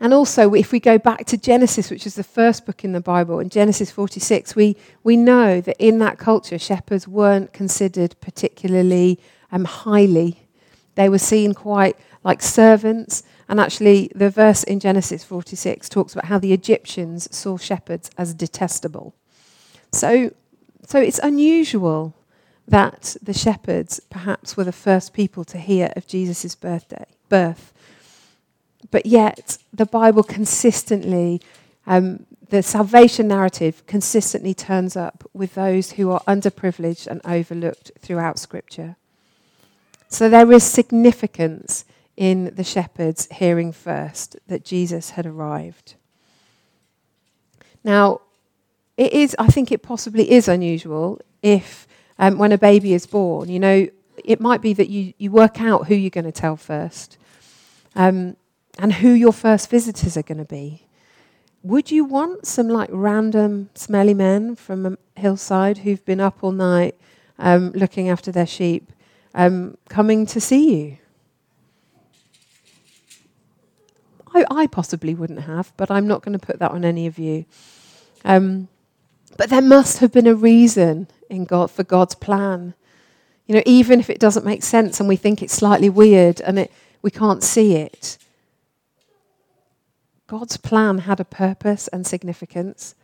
And 0.00 0.14
also, 0.14 0.54
if 0.54 0.72
we 0.72 0.80
go 0.80 0.96
back 0.96 1.26
to 1.26 1.36
Genesis, 1.36 1.90
which 1.90 2.06
is 2.06 2.14
the 2.14 2.24
first 2.24 2.64
book 2.64 2.84
in 2.84 2.92
the 2.92 3.02
Bible, 3.02 3.38
in 3.38 3.50
Genesis 3.50 3.90
46, 3.90 4.56
we, 4.56 4.76
we 5.04 5.18
know 5.18 5.60
that 5.60 5.76
in 5.78 5.98
that 5.98 6.16
culture, 6.16 6.58
shepherds 6.58 7.06
weren't 7.06 7.52
considered 7.52 8.16
particularly 8.22 9.18
um, 9.52 9.64
highly. 9.64 10.48
They 10.94 11.08
were 11.08 11.18
seen 11.18 11.54
quite 11.54 11.96
like 12.24 12.42
servants. 12.42 13.22
And 13.48 13.60
actually, 13.60 14.10
the 14.14 14.30
verse 14.30 14.62
in 14.62 14.80
Genesis 14.80 15.24
46 15.24 15.88
talks 15.88 16.12
about 16.12 16.26
how 16.26 16.38
the 16.38 16.52
Egyptians 16.52 17.34
saw 17.34 17.56
shepherds 17.56 18.10
as 18.18 18.34
detestable. 18.34 19.14
So, 19.92 20.32
so 20.86 21.00
it's 21.00 21.18
unusual 21.20 22.14
that 22.66 23.16
the 23.22 23.32
shepherds 23.32 24.00
perhaps 24.10 24.56
were 24.56 24.64
the 24.64 24.72
first 24.72 25.14
people 25.14 25.44
to 25.44 25.58
hear 25.58 25.92
of 25.96 26.06
Jesus' 26.06 26.54
birthday, 26.54 27.06
birth. 27.28 27.72
But 28.90 29.06
yet, 29.06 29.58
the 29.72 29.86
Bible 29.86 30.22
consistently, 30.22 31.40
um, 31.86 32.26
the 32.50 32.62
salvation 32.62 33.28
narrative 33.28 33.86
consistently 33.86 34.54
turns 34.54 34.96
up 34.96 35.28
with 35.32 35.54
those 35.54 35.92
who 35.92 36.10
are 36.10 36.20
underprivileged 36.28 37.06
and 37.06 37.20
overlooked 37.24 37.92
throughout 38.00 38.38
Scripture. 38.38 38.96
So 40.08 40.28
there 40.28 40.50
is 40.52 40.64
significance 40.64 41.84
in 42.16 42.54
the 42.54 42.64
shepherds 42.64 43.28
hearing 43.32 43.72
first 43.72 44.36
that 44.48 44.64
Jesus 44.64 45.10
had 45.10 45.26
arrived. 45.26 45.94
Now, 47.84 48.22
it 48.96 49.12
is, 49.12 49.36
I 49.38 49.46
think 49.46 49.70
it 49.70 49.82
possibly 49.82 50.30
is 50.30 50.48
unusual 50.48 51.20
if, 51.42 51.86
um, 52.18 52.38
when 52.38 52.50
a 52.50 52.58
baby 52.58 52.92
is 52.94 53.06
born, 53.06 53.48
you 53.48 53.60
know, 53.60 53.88
it 54.24 54.40
might 54.40 54.60
be 54.60 54.72
that 54.72 54.88
you, 54.88 55.14
you 55.18 55.30
work 55.30 55.60
out 55.60 55.86
who 55.86 55.94
you're 55.94 56.10
going 56.10 56.24
to 56.24 56.32
tell 56.32 56.56
first. 56.56 57.16
Um, 57.94 58.36
and 58.78 58.94
who 58.94 59.10
your 59.10 59.32
first 59.32 59.68
visitors 59.68 60.16
are 60.16 60.22
going 60.22 60.38
to 60.38 60.44
be. 60.44 60.84
Would 61.64 61.90
you 61.90 62.04
want 62.04 62.46
some 62.46 62.68
like 62.68 62.88
random 62.92 63.70
smelly 63.74 64.14
men 64.14 64.54
from 64.54 64.86
a 64.86 65.20
hillside 65.20 65.78
who've 65.78 66.04
been 66.04 66.20
up 66.20 66.38
all 66.42 66.52
night 66.52 66.94
um, 67.38 67.72
looking 67.72 68.08
after 68.08 68.30
their 68.30 68.46
sheep 68.46 68.92
um, 69.38 69.78
coming 69.88 70.26
to 70.26 70.40
see 70.40 70.82
you? 70.82 70.98
I, 74.34 74.44
I, 74.50 74.66
possibly 74.66 75.14
wouldn't 75.14 75.42
have, 75.42 75.72
but 75.76 75.90
I'm 75.90 76.06
not 76.06 76.22
going 76.22 76.38
to 76.38 76.44
put 76.44 76.58
that 76.58 76.72
on 76.72 76.84
any 76.84 77.06
of 77.06 77.18
you. 77.18 77.46
Um, 78.24 78.68
but 79.36 79.48
there 79.48 79.62
must 79.62 79.98
have 79.98 80.12
been 80.12 80.26
a 80.26 80.34
reason 80.34 81.06
in 81.30 81.44
God 81.44 81.70
for 81.70 81.84
God's 81.84 82.16
plan. 82.16 82.74
You 83.46 83.54
know, 83.54 83.62
even 83.64 84.00
if 84.00 84.10
it 84.10 84.18
doesn't 84.18 84.44
make 84.44 84.64
sense 84.64 84.98
and 84.98 85.08
we 85.08 85.16
think 85.16 85.40
it's 85.40 85.54
slightly 85.54 85.88
weird 85.88 86.40
and 86.40 86.58
it, 86.58 86.72
we 87.00 87.10
can't 87.10 87.42
see 87.42 87.76
it, 87.76 88.18
God's 90.26 90.56
plan 90.56 90.98
had 90.98 91.20
a 91.20 91.24
purpose 91.24 91.86
and 91.88 92.06
significance. 92.06 92.96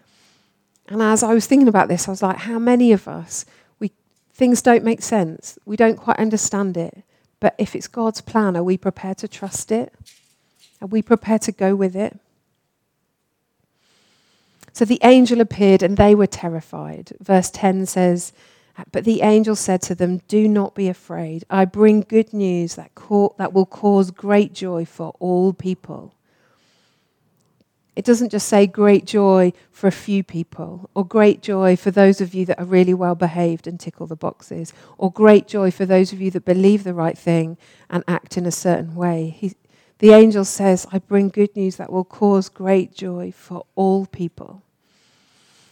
And 0.88 1.00
as 1.00 1.23
I 1.23 1.33
was 1.33 1.47
thinking 1.47 1.69
about 1.69 1.88
this, 1.88 2.09
I 2.09 2.11
was 2.11 2.23
like, 2.23 2.38
how 2.38 2.59
many 2.59 2.93
of 2.93 3.07
us, 3.09 3.47
things 4.35 4.61
don't 4.61 4.85
make 4.85 5.00
sense, 5.00 5.59
we 5.64 5.76
don't 5.76 5.97
quite 5.97 6.19
understand 6.19 6.76
it, 6.76 7.03
but 7.41 7.55
if 7.59 7.75
it's 7.75 7.88
God's 7.88 8.21
plan, 8.21 8.57
are 8.57 8.62
we 8.64 8.76
prepared 8.76 9.19
to 9.19 9.29
trust 9.29 9.71
it? 9.71 9.93
Are 10.83 10.88
we 10.88 11.03
prepared 11.03 11.43
to 11.43 11.53
go 11.53 11.75
with 11.75 11.95
it? 11.95 12.19
So 14.73 14.85
the 14.85 14.99
angel 15.05 15.41
appeared 15.41 15.85
and 15.85 15.97
they 15.97 16.17
were 16.17 16.26
terrified. 16.26 17.12
Verse 17.21 17.49
10 17.50 17.87
says, 17.87 18.33
But 18.91 19.05
the 19.05 19.23
angel 19.23 19.55
said 19.55 19.83
to 19.83 19.95
them, 19.95 20.19
Do 20.26 20.49
not 20.49 20.75
be 20.75 20.88
afraid. 20.88 21.45
I 21.49 21.64
bring 21.64 22.00
good 22.00 22.33
news 22.33 22.75
that, 22.75 22.91
will 23.53 23.67
cause 23.67 24.11
great 24.11 24.53
joy 24.53 24.85
for 24.85 25.14
all 25.21 25.53
people. 25.53 26.12
It 27.96 28.04
doesn't 28.04 28.30
just 28.30 28.48
say 28.48 28.66
great 28.66 29.04
joy 29.04 29.52
for 29.70 29.86
a 29.86 29.92
few 29.92 30.24
people, 30.24 30.90
or 30.94 31.04
great 31.04 31.42
joy 31.42 31.76
for 31.76 31.92
those 31.92 32.20
of 32.20 32.34
you 32.34 32.44
that 32.46 32.58
are 32.58 32.64
really 32.64 32.94
well 32.94 33.14
behaved 33.14 33.66
and 33.66 33.78
tickle 33.78 34.06
the 34.06 34.16
boxes, 34.16 34.72
or 34.98 35.12
great 35.12 35.46
joy 35.46 35.70
for 35.70 35.86
those 35.86 36.12
of 36.12 36.20
you 36.20 36.30
that 36.32 36.44
believe 36.44 36.82
the 36.82 36.94
right 36.94 37.16
thing 37.16 37.56
and 37.88 38.02
act 38.08 38.36
in 38.36 38.46
a 38.46 38.50
certain 38.50 38.96
way. 38.96 39.36
He, 39.38 39.54
the 39.98 40.10
angel 40.10 40.44
says, 40.44 40.86
I 40.90 40.98
bring 40.98 41.28
good 41.28 41.54
news 41.54 41.76
that 41.76 41.92
will 41.92 42.04
cause 42.04 42.48
great 42.48 42.92
joy 42.94 43.32
for 43.32 43.64
all 43.76 44.06
people. 44.06 44.62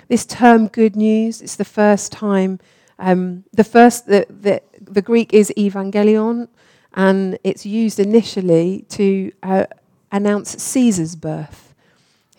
This 0.07 0.25
term 0.25 0.69
good 0.69 0.95
news 0.95 1.43
is 1.43 1.57
the 1.57 1.65
first 1.65 2.13
time, 2.13 2.61
um, 2.99 3.45
the 3.53 3.65
first, 3.65 4.07
the, 4.07 4.27
the, 4.29 4.63
the, 4.81 5.03
Greek 5.03 5.33
is 5.35 5.53
evangelion, 5.57 6.49
and 6.95 7.39
it's 7.43 7.67
used 7.67 7.99
initially 7.99 8.85
to 8.91 9.33
uh, 9.43 9.67
announce 10.13 10.51
Caesar's 10.63 11.17
birth. 11.17 11.72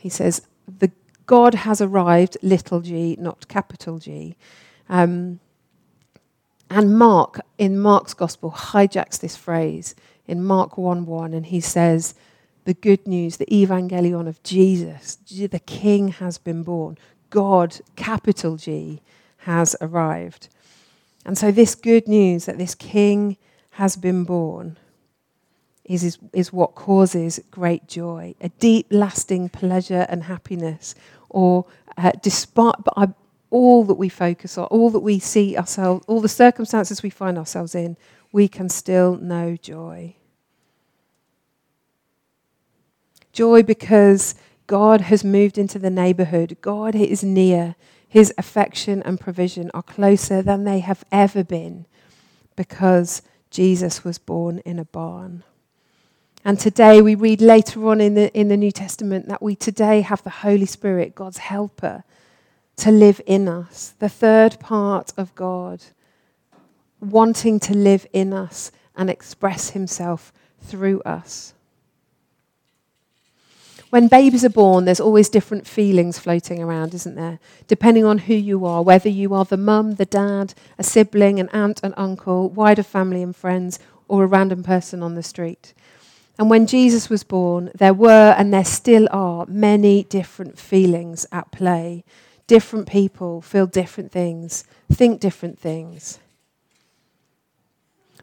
He 0.04 0.10
says, 0.10 0.42
the 0.80 0.92
God 1.26 1.54
has 1.54 1.80
arrived, 1.80 2.36
little 2.42 2.82
g, 2.82 3.16
not 3.18 3.48
capital 3.48 4.00
G. 4.00 4.36
Um, 4.90 5.40
and 6.70 6.98
Mark, 6.98 7.40
in 7.58 7.80
Mark's 7.80 8.14
gospel, 8.14 8.52
hijacks 8.52 9.22
this 9.22 9.38
phrase 9.38 9.96
in 10.28 10.44
Mark 10.44 10.78
1 10.78 11.06
1, 11.06 11.34
and 11.34 11.46
he 11.46 11.62
says, 11.62 12.16
The 12.66 12.74
good 12.74 13.08
news, 13.08 13.38
the 13.38 13.46
evangelion 13.46 14.28
of 14.28 14.44
Jesus, 14.44 15.16
the 15.16 15.62
King 15.66 16.10
has 16.10 16.38
been 16.38 16.64
born. 16.64 16.98
God, 17.30 17.80
capital 17.96 18.58
G, 18.58 19.02
has 19.38 19.74
arrived. 19.80 20.50
And 21.26 21.38
so, 21.38 21.50
this 21.50 21.76
good 21.76 22.10
news 22.10 22.44
that 22.44 22.58
this 22.58 22.76
King 22.76 23.38
has 23.72 23.96
been 23.96 24.26
born 24.26 24.76
is, 25.86 26.04
is, 26.04 26.18
is 26.32 26.54
what 26.54 26.76
causes 26.76 27.40
great 27.52 27.88
joy, 27.88 28.36
a 28.42 28.50
deep, 28.50 28.88
lasting 28.90 29.50
pleasure 29.50 30.06
and 30.10 30.24
happiness, 30.24 30.96
or 31.30 31.66
uh, 31.98 32.12
despite 32.22 32.76
uh, 32.96 33.08
all 33.50 33.84
that 33.84 33.96
we 33.96 34.10
focus 34.10 34.58
on, 34.58 34.66
all 34.66 34.90
that 34.90 35.00
we 35.00 35.20
see 35.20 35.58
ourselves, 35.58 36.04
all 36.08 36.22
the 36.22 36.30
circumstances 36.30 37.04
we 37.04 37.10
find 37.10 37.38
ourselves 37.38 37.76
in, 37.76 37.98
we 38.32 38.48
can 38.48 38.70
still 38.70 39.18
know 39.18 39.56
joy. 39.56 40.16
Joy 43.32 43.64
because 43.64 44.36
God 44.68 45.02
has 45.02 45.24
moved 45.24 45.58
into 45.58 45.80
the 45.80 45.90
neighborhood. 45.90 46.58
God 46.62 46.96
is 46.96 47.24
near. 47.24 47.76
His 48.08 48.34
affection 48.38 49.02
and 49.04 49.20
provision 49.20 49.72
are 49.74 49.84
closer 49.84 50.42
than 50.42 50.64
they 50.64 50.80
have 50.80 51.04
ever 51.12 51.44
been 51.44 51.86
because 52.56 53.24
Jesus 53.50 54.04
was 54.04 54.18
born 54.18 54.60
in 54.60 54.80
a 54.80 54.86
barn. 54.86 55.44
And 56.46 56.60
today 56.60 57.02
we 57.02 57.16
read 57.16 57.42
later 57.42 57.88
on 57.88 58.02
in 58.02 58.16
the, 58.16 58.34
in 58.38 58.50
the 58.50 58.58
New 58.58 58.72
Testament 58.72 59.30
that 59.30 59.42
we 59.42 59.56
today 59.56 60.02
have 60.02 60.24
the 60.24 60.30
Holy 60.30 60.66
Spirit, 60.66 61.16
God's 61.16 61.38
helper, 61.38 62.04
to 62.78 62.92
live 62.92 63.22
in 63.26 63.48
us, 63.48 63.94
the 64.00 64.10
third 64.10 64.60
part 64.60 65.14
of 65.16 65.34
God, 65.36 65.84
wanting 67.00 67.60
to 67.62 67.74
live 67.74 68.06
in 68.12 68.34
us 68.34 68.72
and 68.96 69.10
express 69.10 69.70
himself 69.70 70.34
through 70.60 71.02
us. 71.02 71.54
When 73.90 74.08
babies 74.08 74.44
are 74.44 74.50
born, 74.50 74.86
there's 74.86 75.00
always 75.00 75.30
different 75.30 75.68
feelings 75.68 76.18
floating 76.18 76.62
around, 76.62 76.94
isn't 76.96 77.16
there? 77.16 77.40
Depending 77.68 78.04
on 78.04 78.18
who 78.18 78.34
you 78.34 78.66
are, 78.66 78.82
whether 78.82 79.08
you 79.08 79.34
are 79.36 79.46
the 79.46 79.56
mum, 79.56 79.96
the 79.96 80.06
dad, 80.06 80.56
a 80.80 80.84
sibling, 80.84 81.40
an 81.40 81.48
aunt, 81.50 81.80
an 81.84 81.94
uncle, 81.96 82.50
wider 82.50 82.84
family 82.84 83.22
and 83.22 83.36
friends, 83.36 83.80
or 84.08 84.24
a 84.24 84.28
random 84.28 84.64
person 84.64 85.04
on 85.04 85.14
the 85.14 85.24
street. 85.24 85.74
And 86.40 86.50
when 86.50 86.66
Jesus 86.66 87.10
was 87.10 87.24
born, 87.24 87.72
there 87.76 87.94
were 87.94 88.36
and 88.38 88.54
there 88.54 88.66
still 88.66 89.08
are 89.12 89.46
many 89.46 90.04
different 90.04 90.58
feelings 90.58 91.28
at 91.32 91.52
play. 91.52 92.04
Different 92.48 92.88
people 92.88 93.42
feel 93.42 93.68
different 93.68 94.12
things, 94.12 94.64
think 94.92 95.22
different 95.22 95.60
things. 95.60 96.20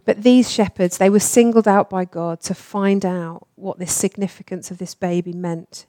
But 0.05 0.23
these 0.23 0.51
shepherds, 0.51 0.99
they 0.99 1.11
were 1.11 1.21
singled 1.21 1.69
out 1.69 1.89
by 1.89 2.05
God 2.05 2.41
to 2.43 2.55
find 2.55 3.07
out 3.07 3.47
what 3.55 3.79
the 3.79 3.87
significance 3.87 4.71
of 4.71 4.79
this 4.79 4.95
baby 4.95 5.33
meant. 5.33 5.87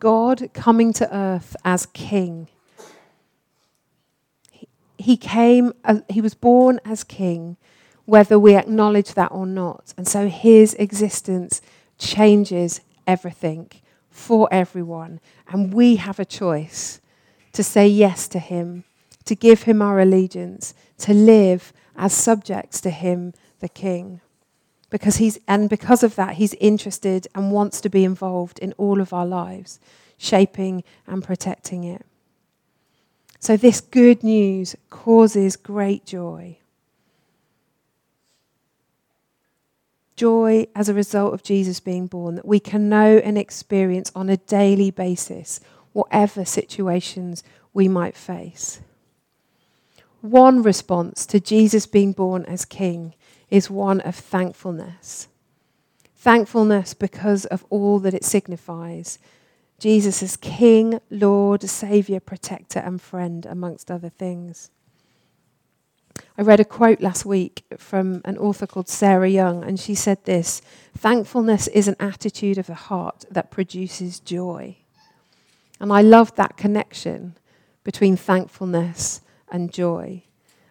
God 0.00 0.50
coming 0.52 0.92
to 0.94 1.16
earth 1.16 1.56
as 1.64 1.86
king. 1.86 2.48
He, 4.50 4.68
he 4.98 5.16
came, 5.16 5.72
uh, 5.84 6.00
he 6.08 6.20
was 6.20 6.34
born 6.34 6.80
as 6.84 7.04
king 7.04 7.56
whether 8.06 8.38
we 8.38 8.54
acknowledge 8.54 9.14
that 9.14 9.32
or 9.32 9.46
not. 9.46 9.92
And 9.96 10.08
so 10.08 10.28
his 10.28 10.74
existence 10.74 11.60
changes 11.98 12.80
everything 13.06 13.70
for 14.10 14.48
everyone. 14.50 15.20
And 15.48 15.74
we 15.74 15.96
have 15.96 16.18
a 16.18 16.24
choice 16.24 17.00
to 17.52 17.62
say 17.62 17.86
yes 17.86 18.28
to 18.28 18.38
him, 18.38 18.84
to 19.24 19.34
give 19.34 19.64
him 19.64 19.82
our 19.82 20.00
allegiance, 20.00 20.72
to 20.98 21.12
live 21.12 21.72
as 21.96 22.12
subjects 22.12 22.80
to 22.82 22.90
him, 22.90 23.34
the 23.60 23.68
king. 23.68 24.20
Because 24.88 25.16
he's, 25.16 25.38
and 25.48 25.68
because 25.68 26.02
of 26.02 26.14
that, 26.14 26.34
he's 26.34 26.54
interested 26.54 27.26
and 27.34 27.50
wants 27.50 27.80
to 27.80 27.88
be 27.88 28.04
involved 28.04 28.58
in 28.60 28.72
all 28.74 29.00
of 29.00 29.12
our 29.12 29.26
lives, 29.26 29.80
shaping 30.16 30.84
and 31.06 31.24
protecting 31.24 31.82
it. 31.82 32.06
So, 33.40 33.56
this 33.56 33.80
good 33.80 34.22
news 34.22 34.76
causes 34.90 35.56
great 35.56 36.06
joy. 36.06 36.58
Joy 40.16 40.66
as 40.74 40.88
a 40.88 40.94
result 40.94 41.34
of 41.34 41.42
Jesus 41.42 41.78
being 41.78 42.06
born, 42.06 42.36
that 42.36 42.46
we 42.46 42.58
can 42.58 42.88
know 42.88 43.18
and 43.18 43.36
experience 43.36 44.10
on 44.14 44.28
a 44.28 44.38
daily 44.38 44.90
basis, 44.90 45.60
whatever 45.92 46.44
situations 46.44 47.44
we 47.74 47.86
might 47.86 48.16
face. 48.16 48.80
One 50.22 50.62
response 50.62 51.26
to 51.26 51.38
Jesus 51.38 51.86
being 51.86 52.12
born 52.12 52.44
as 52.46 52.64
King 52.64 53.14
is 53.50 53.70
one 53.70 54.00
of 54.00 54.16
thankfulness. 54.16 55.28
Thankfulness 56.16 56.94
because 56.94 57.44
of 57.44 57.64
all 57.70 57.98
that 58.00 58.14
it 58.14 58.24
signifies. 58.24 59.18
Jesus 59.78 60.22
as 60.22 60.36
King, 60.36 61.00
Lord, 61.10 61.62
Saviour, 61.62 62.18
Protector, 62.18 62.80
and 62.80 63.00
Friend, 63.00 63.44
amongst 63.44 63.90
other 63.90 64.08
things. 64.08 64.70
I 66.38 66.42
read 66.42 66.60
a 66.60 66.64
quote 66.64 67.00
last 67.00 67.24
week 67.24 67.64
from 67.78 68.20
an 68.26 68.36
author 68.36 68.66
called 68.66 68.90
Sarah 68.90 69.28
Young, 69.28 69.64
and 69.64 69.80
she 69.80 69.94
said 69.94 70.22
this 70.24 70.60
Thankfulness 70.96 71.66
is 71.68 71.88
an 71.88 71.96
attitude 71.98 72.58
of 72.58 72.66
the 72.66 72.74
heart 72.74 73.24
that 73.30 73.50
produces 73.50 74.20
joy. 74.20 74.76
And 75.80 75.92
I 75.92 76.02
loved 76.02 76.36
that 76.36 76.56
connection 76.56 77.36
between 77.84 78.16
thankfulness 78.16 79.22
and 79.50 79.72
joy. 79.72 80.22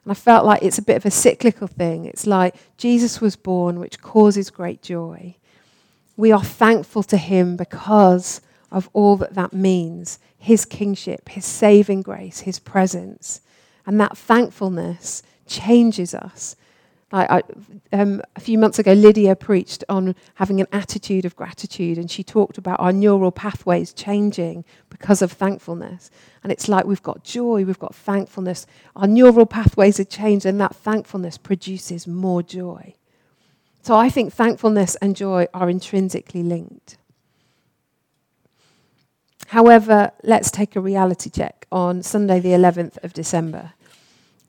And 0.04 0.12
I 0.12 0.14
felt 0.14 0.46
like 0.46 0.62
it's 0.62 0.78
a 0.78 0.84
bit 0.84 0.98
of 0.98 1.06
a 1.06 1.12
cyclical 1.12 1.68
thing. 1.68 2.06
It's 2.06 2.28
like 2.28 2.56
Jesus 2.78 3.20
was 3.20 3.36
born, 3.36 3.80
which 3.80 4.02
causes 4.02 4.52
great 4.52 4.84
joy. 4.84 5.36
We 6.16 6.32
are 6.32 6.44
thankful 6.44 7.02
to 7.04 7.18
him 7.18 7.56
because 7.56 8.40
of 8.72 8.88
all 8.94 9.18
that 9.18 9.34
that 9.34 9.54
means 9.54 10.20
his 10.38 10.64
kingship, 10.64 11.30
his 11.30 11.46
saving 11.46 12.04
grace, 12.04 12.42
his 12.42 12.60
presence. 12.60 13.42
And 13.88 14.00
that 14.00 14.18
thankfulness 14.18 15.24
changes 15.48 16.14
us 16.14 16.56
I, 17.12 17.38
I, 17.38 17.44
um, 17.94 18.22
a 18.36 18.40
few 18.40 18.58
months 18.58 18.80
ago, 18.80 18.92
Lydia 18.94 19.36
preached 19.36 19.84
on 19.88 20.16
having 20.36 20.60
an 20.60 20.68
attitude 20.72 21.24
of 21.24 21.36
gratitude, 21.36 21.98
and 21.98 22.10
she 22.10 22.24
talked 22.24 22.58
about 22.58 22.80
our 22.80 22.92
neural 22.92 23.32
pathways 23.32 23.94
changing 23.94 24.66
because 24.90 25.22
of 25.22 25.32
thankfulness. 25.32 26.10
And 26.44 26.52
it's 26.52 26.68
like 26.68 26.86
we've 26.86 27.04
got 27.04 27.24
joy, 27.24 27.64
we've 27.64 27.80
got 27.80 27.96
thankfulness. 27.96 28.66
Our 28.96 29.08
neural 29.08 29.46
pathways 29.46 30.00
are 30.00 30.06
changed, 30.06 30.46
and 30.46 30.60
that 30.60 30.76
thankfulness 30.76 31.38
produces 31.38 32.08
more 32.08 32.42
joy. 32.42 32.96
So 33.84 33.96
I 33.96 34.10
think 34.10 34.34
thankfulness 34.34 34.96
and 34.96 35.16
joy 35.16 35.48
are 35.54 35.70
intrinsically 35.70 36.42
linked. 36.42 36.98
However, 39.50 40.12
let's 40.24 40.50
take 40.50 40.76
a 40.76 40.82
reality 40.82 41.30
check 41.30 41.68
on 41.72 42.02
Sunday, 42.02 42.40
the 42.40 42.50
11th 42.50 42.98
of 43.04 43.14
December. 43.14 43.74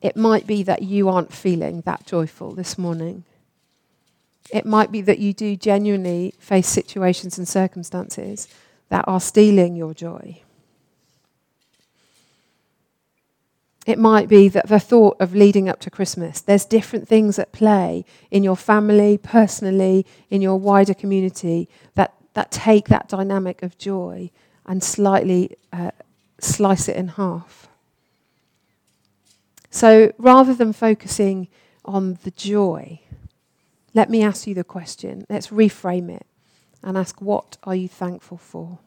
It 0.02 0.16
might 0.16 0.46
be 0.46 0.62
that 0.62 0.82
you 0.82 1.08
aren't 1.08 1.32
feeling 1.32 1.80
that 1.82 2.06
joyful 2.06 2.52
this 2.52 2.76
morning. 2.76 3.24
It 4.52 4.66
might 4.66 4.92
be 4.92 5.00
that 5.00 5.18
you 5.18 5.32
do 5.32 5.56
genuinely 5.56 6.34
face 6.38 6.68
situations 6.68 7.38
and 7.38 7.48
circumstances 7.48 8.48
that 8.88 9.04
are 9.08 9.20
stealing 9.20 9.74
your 9.74 9.94
joy. 9.94 10.42
It 13.86 13.98
might 13.98 14.28
be 14.28 14.48
that 14.48 14.66
the 14.66 14.80
thought 14.80 15.16
of 15.20 15.34
leading 15.34 15.68
up 15.68 15.78
to 15.80 15.90
Christmas, 15.90 16.40
there's 16.40 16.64
different 16.64 17.06
things 17.06 17.38
at 17.38 17.52
play 17.52 18.04
in 18.32 18.42
your 18.42 18.56
family, 18.56 19.16
personally, 19.16 20.04
in 20.28 20.42
your 20.42 20.56
wider 20.56 20.92
community 20.92 21.68
that, 21.94 22.12
that 22.34 22.50
take 22.50 22.88
that 22.88 23.08
dynamic 23.08 23.62
of 23.62 23.78
joy 23.78 24.30
and 24.66 24.82
slightly 24.82 25.56
uh, 25.72 25.92
slice 26.40 26.88
it 26.88 26.96
in 26.96 27.08
half. 27.08 27.65
So 29.76 30.10
rather 30.16 30.54
than 30.54 30.72
focusing 30.72 31.48
on 31.84 32.16
the 32.22 32.30
joy, 32.30 33.00
let 33.92 34.08
me 34.08 34.22
ask 34.22 34.46
you 34.46 34.54
the 34.54 34.64
question. 34.64 35.26
Let's 35.28 35.48
reframe 35.48 36.08
it 36.10 36.24
and 36.82 36.96
ask, 36.96 37.20
what 37.20 37.58
are 37.62 37.74
you 37.74 37.86
thankful 37.86 38.38
for? 38.38 38.78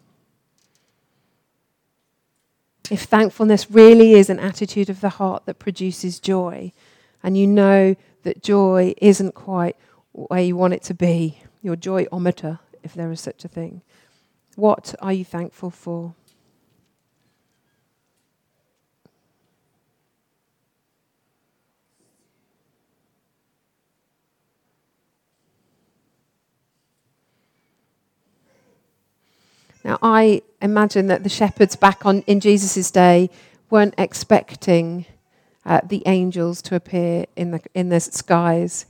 If 2.89 3.03
thankfulness 3.03 3.69
really 3.69 4.13
is 4.13 4.31
an 4.31 4.39
attitude 4.39 4.89
of 4.89 4.99
the 4.99 5.09
heart 5.09 5.45
that 5.45 5.59
produces 5.59 6.19
joy, 6.19 6.73
and 7.21 7.37
you 7.37 7.45
know 7.45 7.95
that 8.23 8.41
joy 8.41 8.95
isn't 8.97 9.35
quite 9.35 9.75
where 10.13 10.41
you 10.41 10.55
want 10.55 10.73
it 10.73 10.81
to 10.85 10.95
be, 10.95 11.39
your 11.61 11.75
joyometer, 11.75 12.57
if 12.81 12.95
there 12.95 13.11
is 13.11 13.21
such 13.21 13.45
a 13.45 13.47
thing, 13.47 13.83
what 14.55 14.95
are 15.03 15.13
you 15.13 15.23
thankful 15.23 15.69
for? 15.69 16.15
Now, 29.83 29.97
I 30.01 30.41
imagine 30.61 31.07
that 31.07 31.23
the 31.23 31.29
shepherds 31.29 31.75
back 31.75 32.05
on, 32.05 32.21
in 32.23 32.39
Jesus' 32.39 32.91
day 32.91 33.29
weren't 33.69 33.95
expecting 33.97 35.05
uh, 35.65 35.81
the 35.85 36.03
angels 36.05 36.61
to 36.63 36.75
appear 36.75 37.25
in 37.35 37.51
the, 37.51 37.61
in 37.73 37.89
the 37.89 37.99
skies. 37.99 38.85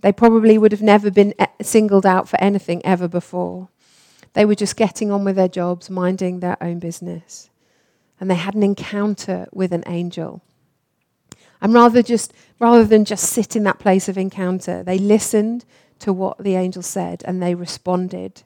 They 0.00 0.12
probably 0.12 0.58
would 0.58 0.72
have 0.72 0.82
never 0.82 1.10
been 1.10 1.34
uh, 1.38 1.46
singled 1.60 2.06
out 2.06 2.28
for 2.28 2.40
anything 2.40 2.84
ever 2.84 3.08
before. 3.08 3.68
They 4.34 4.44
were 4.44 4.54
just 4.54 4.76
getting 4.76 5.10
on 5.10 5.24
with 5.24 5.36
their 5.36 5.48
jobs, 5.48 5.90
minding 5.90 6.40
their 6.40 6.62
own 6.62 6.78
business. 6.78 7.50
And 8.20 8.30
they 8.30 8.36
had 8.36 8.54
an 8.54 8.62
encounter 8.62 9.48
with 9.52 9.72
an 9.72 9.84
angel. 9.86 10.42
And 11.60 11.74
rather, 11.74 12.02
just, 12.02 12.32
rather 12.60 12.84
than 12.84 13.04
just 13.04 13.24
sit 13.24 13.56
in 13.56 13.64
that 13.64 13.80
place 13.80 14.08
of 14.08 14.16
encounter, 14.16 14.84
they 14.84 14.98
listened 14.98 15.64
to 16.00 16.12
what 16.12 16.38
the 16.38 16.54
angel 16.54 16.82
said 16.82 17.22
and 17.24 17.42
they 17.42 17.56
responded 17.56 18.42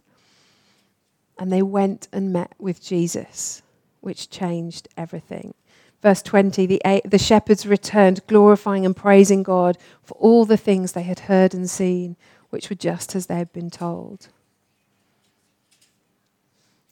and 1.43 1.51
they 1.51 1.61
went 1.61 2.07
and 2.13 2.33
met 2.33 2.53
with 2.61 2.81
Jesus, 2.81 3.63
which 4.01 4.31
changed 4.31 4.87
everything. 4.97 5.55
Verse 6.01 6.23
20 6.23 6.67
the, 6.67 7.03
the 7.05 7.19
shepherds 7.19 7.67
returned, 7.67 8.25
glorifying 8.29 8.87
and 8.87 8.95
praising 8.95 9.43
God 9.43 9.77
for 10.05 10.15
all 10.21 10.45
the 10.45 10.57
things 10.57 10.93
they 10.93 11.03
had 11.03 11.19
heard 11.19 11.53
and 11.53 11.69
seen, 11.69 12.15
which 12.51 12.71
were 12.71 12.77
just 12.77 13.17
as 13.17 13.27
they 13.27 13.35
had 13.35 13.53
been 13.53 13.71
told. 13.71 14.29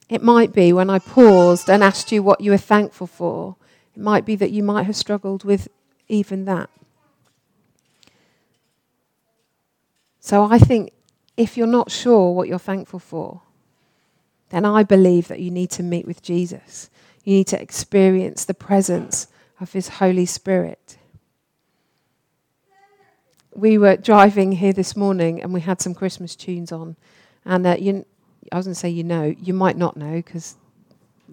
It 0.08 0.20
might 0.20 0.52
be 0.52 0.72
when 0.72 0.90
I 0.90 0.98
paused 0.98 1.70
and 1.70 1.84
asked 1.84 2.10
you 2.10 2.20
what 2.20 2.40
you 2.40 2.50
were 2.50 2.56
thankful 2.56 3.06
for, 3.06 3.54
it 3.94 4.02
might 4.02 4.26
be 4.26 4.34
that 4.34 4.50
you 4.50 4.64
might 4.64 4.82
have 4.82 4.96
struggled 4.96 5.44
with 5.44 5.68
even 6.08 6.44
that. 6.46 6.70
So 10.18 10.42
I 10.42 10.58
think 10.58 10.90
if 11.36 11.56
you're 11.56 11.68
not 11.68 11.92
sure 11.92 12.32
what 12.32 12.48
you're 12.48 12.58
thankful 12.58 12.98
for, 12.98 13.42
then 14.50 14.64
I 14.64 14.82
believe 14.82 15.28
that 15.28 15.40
you 15.40 15.50
need 15.50 15.70
to 15.70 15.82
meet 15.82 16.06
with 16.06 16.22
Jesus. 16.22 16.90
You 17.24 17.34
need 17.34 17.46
to 17.48 17.60
experience 17.60 18.44
the 18.44 18.54
presence 18.54 19.28
of 19.60 19.72
His 19.72 19.88
Holy 19.88 20.26
Spirit. 20.26 20.98
We 23.54 23.78
were 23.78 23.96
driving 23.96 24.52
here 24.52 24.72
this 24.72 24.96
morning 24.96 25.42
and 25.42 25.52
we 25.52 25.60
had 25.60 25.80
some 25.80 25.94
Christmas 25.94 26.36
tunes 26.36 26.72
on. 26.72 26.96
And 27.44 27.66
uh, 27.66 27.76
you, 27.78 28.04
I 28.52 28.56
was 28.56 28.66
going 28.66 28.74
to 28.74 28.78
say, 28.80 28.88
you 28.88 29.04
know, 29.04 29.34
you 29.40 29.52
might 29.52 29.76
not 29.76 29.96
know 29.96 30.16
because 30.16 30.56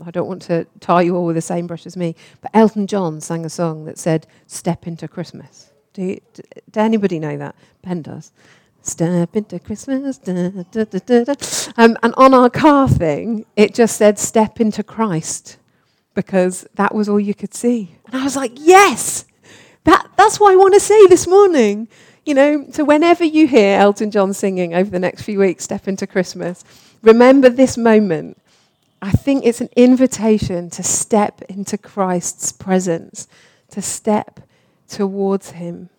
I 0.05 0.11
don't 0.11 0.27
want 0.27 0.41
to 0.43 0.65
tie 0.79 1.01
you 1.01 1.15
all 1.15 1.25
with 1.25 1.35
the 1.35 1.41
same 1.41 1.67
brush 1.67 1.85
as 1.85 1.97
me. 1.97 2.15
But 2.41 2.51
Elton 2.53 2.87
John 2.87 3.21
sang 3.21 3.45
a 3.45 3.49
song 3.49 3.85
that 3.85 3.97
said, 3.97 4.27
Step 4.47 4.87
into 4.87 5.07
Christmas. 5.07 5.71
Do, 5.93 6.03
you, 6.03 6.21
do, 6.71 6.79
anybody 6.79 7.19
know 7.19 7.37
that? 7.37 7.55
Ben 7.81 8.01
does. 8.01 8.31
Step 8.87 9.35
into 9.35 9.59
Christmas. 9.59 10.17
Da, 10.17 10.49
da, 10.49 10.85
da, 10.85 11.35
um, 11.75 11.97
and 12.01 12.13
on 12.15 12.33
our 12.33 12.49
car 12.49 12.87
thing, 12.87 13.45
it 13.55 13.75
just 13.75 13.97
said, 13.97 14.17
Step 14.17 14.61
into 14.61 14.81
Christ, 14.81 15.57
because 16.13 16.65
that 16.75 16.95
was 16.95 17.09
all 17.09 17.19
you 17.19 17.35
could 17.35 17.53
see. 17.53 17.95
And 18.05 18.15
I 18.15 18.23
was 18.23 18.35
like, 18.35 18.53
Yes! 18.55 19.25
That, 19.83 20.09
that's 20.17 20.39
what 20.39 20.53
I 20.53 20.55
want 20.55 20.73
to 20.73 20.79
say 20.79 21.05
this 21.07 21.27
morning. 21.27 21.87
You 22.25 22.33
know, 22.33 22.65
so 22.71 22.83
whenever 22.83 23.23
you 23.23 23.47
hear 23.47 23.77
Elton 23.77 24.11
John 24.11 24.33
singing 24.33 24.73
over 24.73 24.89
the 24.89 24.99
next 24.99 25.21
few 25.21 25.39
weeks, 25.39 25.65
Step 25.65 25.87
into 25.87 26.07
Christmas, 26.07 26.63
remember 27.01 27.49
this 27.49 27.77
moment. 27.77 28.41
I 29.01 29.11
think 29.11 29.45
it's 29.45 29.61
an 29.61 29.69
invitation 29.75 30.69
to 30.71 30.81
step 30.81 31.41
into 31.43 31.77
Christ's 31.77 32.51
presence, 32.51 33.27
to 33.71 33.81
step 33.81 34.39
towards 34.87 35.51
Him, 35.51 35.89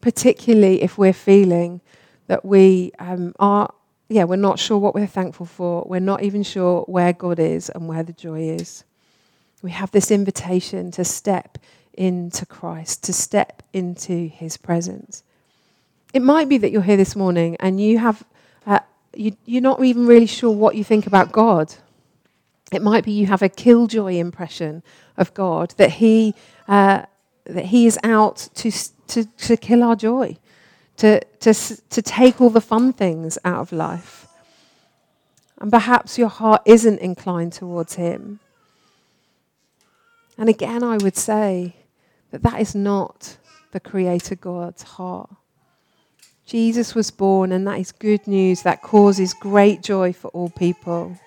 particularly 0.00 0.82
if 0.82 0.96
we're 0.96 1.12
feeling 1.12 1.80
that 2.26 2.44
we 2.44 2.92
um, 2.98 3.34
are, 3.38 3.72
yeah, 4.08 4.24
we're 4.24 4.36
not 4.36 4.58
sure 4.58 4.78
what 4.78 4.94
we're 4.94 5.06
thankful 5.06 5.46
for. 5.46 5.84
We're 5.88 6.00
not 6.00 6.22
even 6.22 6.42
sure 6.42 6.82
where 6.82 7.12
God 7.12 7.38
is 7.38 7.68
and 7.70 7.88
where 7.88 8.02
the 8.02 8.12
joy 8.12 8.48
is. 8.50 8.84
We 9.62 9.70
have 9.70 9.90
this 9.90 10.10
invitation 10.10 10.90
to 10.92 11.04
step 11.04 11.58
into 11.94 12.46
Christ, 12.46 13.04
to 13.04 13.12
step 13.12 13.62
into 13.72 14.28
his 14.28 14.56
presence. 14.56 15.22
It 16.12 16.22
might 16.22 16.48
be 16.48 16.58
that 16.58 16.70
you're 16.70 16.82
here 16.82 16.96
this 16.96 17.16
morning 17.16 17.56
and 17.58 17.80
you 17.80 17.98
have, 17.98 18.24
uh, 18.66 18.80
you, 19.14 19.36
you're 19.44 19.62
not 19.62 19.82
even 19.82 20.06
really 20.06 20.26
sure 20.26 20.50
what 20.50 20.76
you 20.76 20.84
think 20.84 21.06
about 21.06 21.32
God. 21.32 21.74
It 22.72 22.82
might 22.82 23.04
be 23.04 23.12
you 23.12 23.26
have 23.26 23.42
a 23.42 23.48
killjoy 23.48 24.14
impression 24.14 24.82
of 25.16 25.32
God, 25.34 25.74
that 25.78 25.92
he, 25.92 26.34
uh, 26.68 27.02
that 27.44 27.66
he 27.66 27.86
is 27.86 27.98
out 28.02 28.48
to, 28.54 28.70
to, 29.08 29.24
to 29.24 29.56
kill 29.56 29.82
our 29.82 29.96
joy, 29.96 30.36
to, 30.98 31.20
to, 31.40 31.54
to 31.54 32.02
take 32.02 32.40
all 32.40 32.50
the 32.50 32.60
fun 32.60 32.92
things 32.92 33.38
out 33.44 33.60
of 33.60 33.72
life. 33.72 34.26
And 35.58 35.70
perhaps 35.70 36.18
your 36.18 36.28
heart 36.28 36.62
isn't 36.64 36.98
inclined 37.00 37.52
towards 37.52 37.94
him. 37.94 38.40
And 40.38 40.48
again, 40.48 40.82
I 40.82 40.98
would 40.98 41.16
say 41.16 41.76
that 42.30 42.42
that 42.42 42.60
is 42.60 42.74
not 42.74 43.38
the 43.72 43.80
Creator 43.80 44.36
God's 44.36 44.82
heart. 44.82 45.30
Jesus 46.44 46.94
was 46.94 47.10
born, 47.10 47.52
and 47.52 47.66
that 47.66 47.80
is 47.80 47.90
good 47.90 48.26
news 48.26 48.62
that 48.62 48.82
causes 48.82 49.34
great 49.34 49.82
joy 49.82 50.12
for 50.12 50.28
all 50.28 50.50
people. 50.50 51.18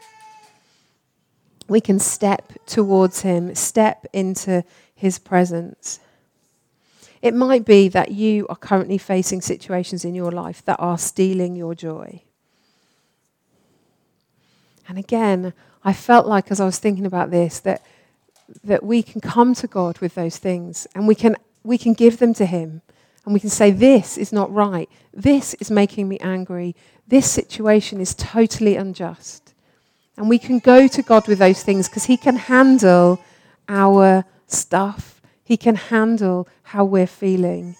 We 1.68 1.82
can 1.82 2.00
step 2.00 2.54
towards 2.66 3.22
Him, 3.22 3.54
step 3.56 4.06
into 4.14 4.64
His 4.96 5.20
presence. 5.20 6.00
It 7.22 7.34
might 7.34 7.66
be 7.66 7.90
that 7.90 8.12
you 8.12 8.48
are 8.48 8.56
currently 8.56 8.98
facing 8.98 9.42
situations 9.42 10.06
in 10.06 10.16
your 10.16 10.32
life 10.32 10.64
that 10.66 10.80
are 10.80 10.98
stealing 10.98 11.56
your 11.56 11.76
joy. 11.76 12.22
And 14.88 14.98
again, 14.98 15.54
I 15.84 15.94
felt 15.94 16.26
like 16.26 16.52
as 16.52 16.60
I 16.60 16.66
was 16.66 16.80
thinking 16.80 17.06
about 17.06 17.30
this 17.30 17.60
that, 17.60 17.84
that 18.64 18.84
we 18.84 19.04
can 19.04 19.22
come 19.22 19.54
to 19.56 19.68
God 19.68 20.00
with 20.00 20.16
those 20.16 20.38
things 20.38 20.88
and 20.96 21.08
we 21.08 21.16
can, 21.16 21.36
we 21.64 21.78
can 21.78 21.94
give 21.94 22.18
them 22.18 22.34
to 22.36 22.46
Him 22.46 22.82
and 23.26 23.34
we 23.34 23.40
can 23.40 23.50
say, 23.50 23.70
This 23.72 24.18
is 24.18 24.34
not 24.34 24.52
right. 24.52 24.90
This 25.14 25.54
is 25.56 25.70
making 25.70 26.10
me 26.10 26.18
angry. 26.20 26.76
This 27.08 27.30
situation 27.30 28.02
is 28.02 28.16
totally 28.16 28.76
unjust. 28.76 29.54
And 30.18 30.30
we 30.30 30.40
can 30.40 30.60
go 30.60 30.88
to 30.88 31.02
God 31.02 31.28
with 31.28 31.40
those 31.40 31.64
things 31.64 31.88
because 31.88 32.06
He 32.06 32.18
can 32.18 32.36
handle 32.36 33.24
our 33.68 34.26
stuff, 34.48 35.19
He 35.50 35.58
can 35.58 35.76
handle 35.76 36.48
how 36.72 36.86
we're 36.86 37.08
feeling. 37.08 37.76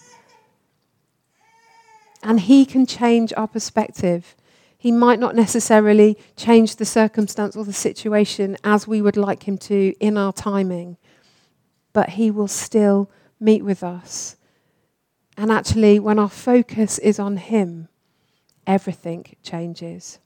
And 2.22 2.40
He 2.40 2.66
can 2.66 2.84
change 2.84 3.32
our 3.36 3.48
perspective. 3.48 4.36
He 4.76 4.92
might 4.92 5.18
not 5.18 5.34
necessarily 5.34 6.18
change 6.36 6.76
the 6.76 6.84
circumstance 6.84 7.56
or 7.56 7.64
the 7.64 7.72
situation 7.72 8.56
as 8.62 8.86
we 8.86 9.00
would 9.00 9.16
like 9.16 9.44
Him 9.44 9.56
to 9.58 9.94
in 10.00 10.18
our 10.18 10.32
timing, 10.32 10.98
but 11.94 12.10
He 12.10 12.30
will 12.30 12.48
still 12.48 13.10
meet 13.38 13.64
with 13.64 13.82
us 13.82 14.36
and 15.40 15.50
actually, 15.50 15.98
when 15.98 16.18
our 16.18 16.28
focus 16.28 16.98
is 16.98 17.18
on 17.18 17.38
Him, 17.38 17.88
everything 18.66 19.24
changes. 19.42 20.18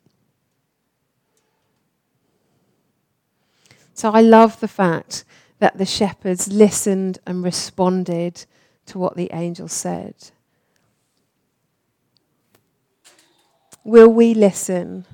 So 3.93 4.11
I 4.11 4.23
love 4.23 4.59
the 4.59 4.67
fact 4.67 5.25
that 5.65 5.79
the 5.79 5.87
shepherds 5.87 6.53
listened 6.53 7.19
and 7.27 7.43
responded 7.43 8.45
to 8.85 8.99
what 8.99 9.17
the 9.17 9.31
angel 9.33 9.67
said. 9.67 10.15
Will 13.83 14.11
we 14.11 14.35
listen? 14.35 15.07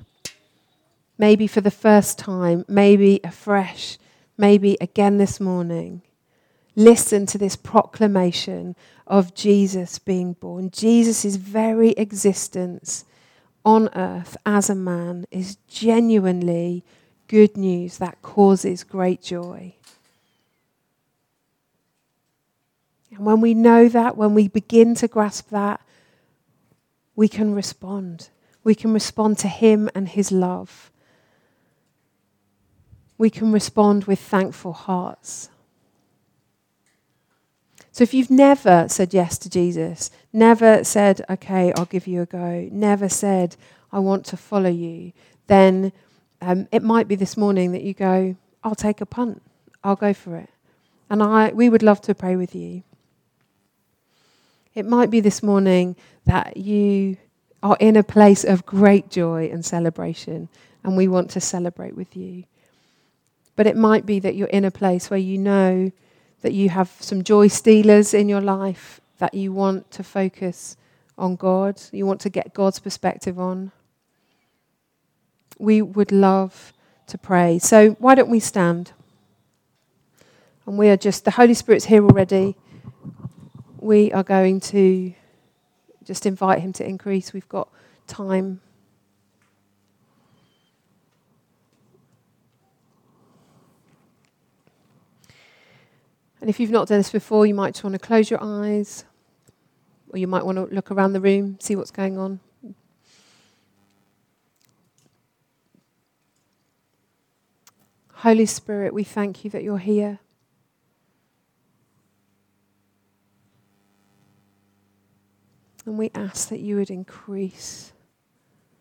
Maybe 1.17 1.47
for 1.47 1.61
the 1.61 1.71
first 1.71 2.19
time, 2.19 2.65
maybe 2.67 3.21
afresh, 3.23 3.97
maybe 4.37 4.75
again 4.81 5.19
this 5.19 5.39
morning. 5.39 6.01
Listen 6.75 7.25
to 7.27 7.37
this 7.37 7.55
proclamation 7.55 8.75
of 9.07 9.33
Jesus 9.33 9.99
being 9.99 10.33
born. 10.33 10.69
Jesus' 10.69 11.37
very 11.37 11.91
existence 11.91 13.05
on 13.63 13.87
earth 13.95 14.35
as 14.45 14.69
a 14.69 14.75
man 14.75 15.27
is 15.31 15.55
genuinely 15.69 16.83
good 17.29 17.55
news 17.55 17.99
that 17.99 18.21
causes 18.21 18.83
great 18.83 19.21
joy. 19.21 19.75
And 23.11 23.25
when 23.25 23.41
we 23.41 23.53
know 23.53 23.89
that, 23.89 24.17
when 24.17 24.33
we 24.33 24.47
begin 24.47 24.95
to 24.95 25.07
grasp 25.07 25.49
that, 25.49 25.81
we 27.15 27.27
can 27.27 27.53
respond. 27.53 28.29
We 28.63 28.75
can 28.75 28.93
respond 28.93 29.37
to 29.39 29.47
Him 29.47 29.89
and 29.93 30.07
His 30.07 30.31
love. 30.31 30.91
We 33.17 33.29
can 33.29 33.51
respond 33.51 34.05
with 34.05 34.19
thankful 34.19 34.73
hearts. 34.73 35.49
So 37.91 38.03
if 38.03 38.13
you've 38.13 38.31
never 38.31 38.87
said 38.87 39.13
yes 39.13 39.37
to 39.39 39.49
Jesus, 39.49 40.09
never 40.31 40.83
said, 40.83 41.21
okay, 41.29 41.73
I'll 41.75 41.85
give 41.85 42.07
you 42.07 42.21
a 42.21 42.25
go, 42.25 42.69
never 42.71 43.09
said, 43.09 43.57
I 43.91 43.99
want 43.99 44.25
to 44.27 44.37
follow 44.37 44.69
you, 44.69 45.11
then 45.47 45.91
um, 46.41 46.67
it 46.71 46.81
might 46.81 47.09
be 47.09 47.15
this 47.15 47.35
morning 47.35 47.73
that 47.73 47.83
you 47.83 47.93
go, 47.93 48.37
I'll 48.63 48.75
take 48.75 49.01
a 49.01 49.05
punt, 49.05 49.41
I'll 49.83 49.97
go 49.97 50.13
for 50.13 50.37
it. 50.37 50.49
And 51.09 51.21
I, 51.21 51.49
we 51.49 51.67
would 51.67 51.83
love 51.83 51.99
to 52.03 52.15
pray 52.15 52.37
with 52.37 52.55
you. 52.55 52.83
It 54.73 54.85
might 54.85 55.09
be 55.09 55.19
this 55.19 55.43
morning 55.43 55.95
that 56.25 56.57
you 56.57 57.17
are 57.61 57.77
in 57.79 57.95
a 57.95 58.03
place 58.03 58.43
of 58.43 58.65
great 58.65 59.09
joy 59.09 59.49
and 59.51 59.65
celebration, 59.65 60.49
and 60.83 60.95
we 60.95 61.07
want 61.07 61.29
to 61.31 61.41
celebrate 61.41 61.95
with 61.95 62.15
you. 62.15 62.45
But 63.55 63.67
it 63.67 63.75
might 63.75 64.05
be 64.05 64.19
that 64.19 64.35
you're 64.35 64.47
in 64.47 64.65
a 64.65 64.71
place 64.71 65.09
where 65.09 65.19
you 65.19 65.37
know 65.37 65.91
that 66.41 66.53
you 66.53 66.69
have 66.69 66.89
some 66.99 67.23
joy 67.23 67.47
stealers 67.47 68.13
in 68.13 68.29
your 68.29 68.41
life 68.41 69.01
that 69.19 69.33
you 69.33 69.53
want 69.53 69.91
to 69.91 70.03
focus 70.03 70.77
on 71.17 71.35
God, 71.35 71.79
you 71.91 72.05
want 72.05 72.21
to 72.21 72.29
get 72.29 72.53
God's 72.53 72.79
perspective 72.79 73.39
on. 73.39 73.71
We 75.59 75.81
would 75.81 76.11
love 76.11 76.73
to 77.07 77.17
pray. 77.17 77.59
So, 77.59 77.91
why 77.99 78.15
don't 78.15 78.29
we 78.29 78.39
stand? 78.39 78.93
And 80.65 80.77
we 80.77 80.89
are 80.89 80.97
just, 80.97 81.25
the 81.25 81.31
Holy 81.31 81.53
Spirit's 81.53 81.85
here 81.85 82.03
already. 82.03 82.55
We 83.81 84.11
are 84.11 84.23
going 84.23 84.59
to 84.59 85.11
just 86.03 86.27
invite 86.27 86.59
Him 86.59 86.71
to 86.73 86.87
increase. 86.87 87.33
We've 87.33 87.49
got 87.49 87.67
time. 88.05 88.61
And 96.39 96.49
if 96.49 96.59
you've 96.59 96.69
not 96.69 96.87
done 96.87 96.99
this 96.99 97.11
before, 97.11 97.47
you 97.47 97.55
might 97.55 97.73
just 97.73 97.83
want 97.83 97.93
to 97.93 97.99
close 97.99 98.29
your 98.29 98.39
eyes, 98.41 99.03
or 100.09 100.19
you 100.19 100.27
might 100.27 100.45
want 100.45 100.57
to 100.57 100.73
look 100.73 100.91
around 100.91 101.13
the 101.13 101.21
room, 101.21 101.57
see 101.59 101.75
what's 101.75 101.91
going 101.91 102.19
on. 102.19 102.39
Holy 108.13 108.45
Spirit, 108.45 108.93
we 108.93 109.03
thank 109.03 109.43
you 109.43 109.49
that 109.49 109.63
you're 109.63 109.79
here. 109.79 110.19
And 115.85 115.97
we 115.97 116.11
ask 116.13 116.49
that 116.49 116.59
you 116.59 116.75
would 116.75 116.89
increase. 116.89 117.93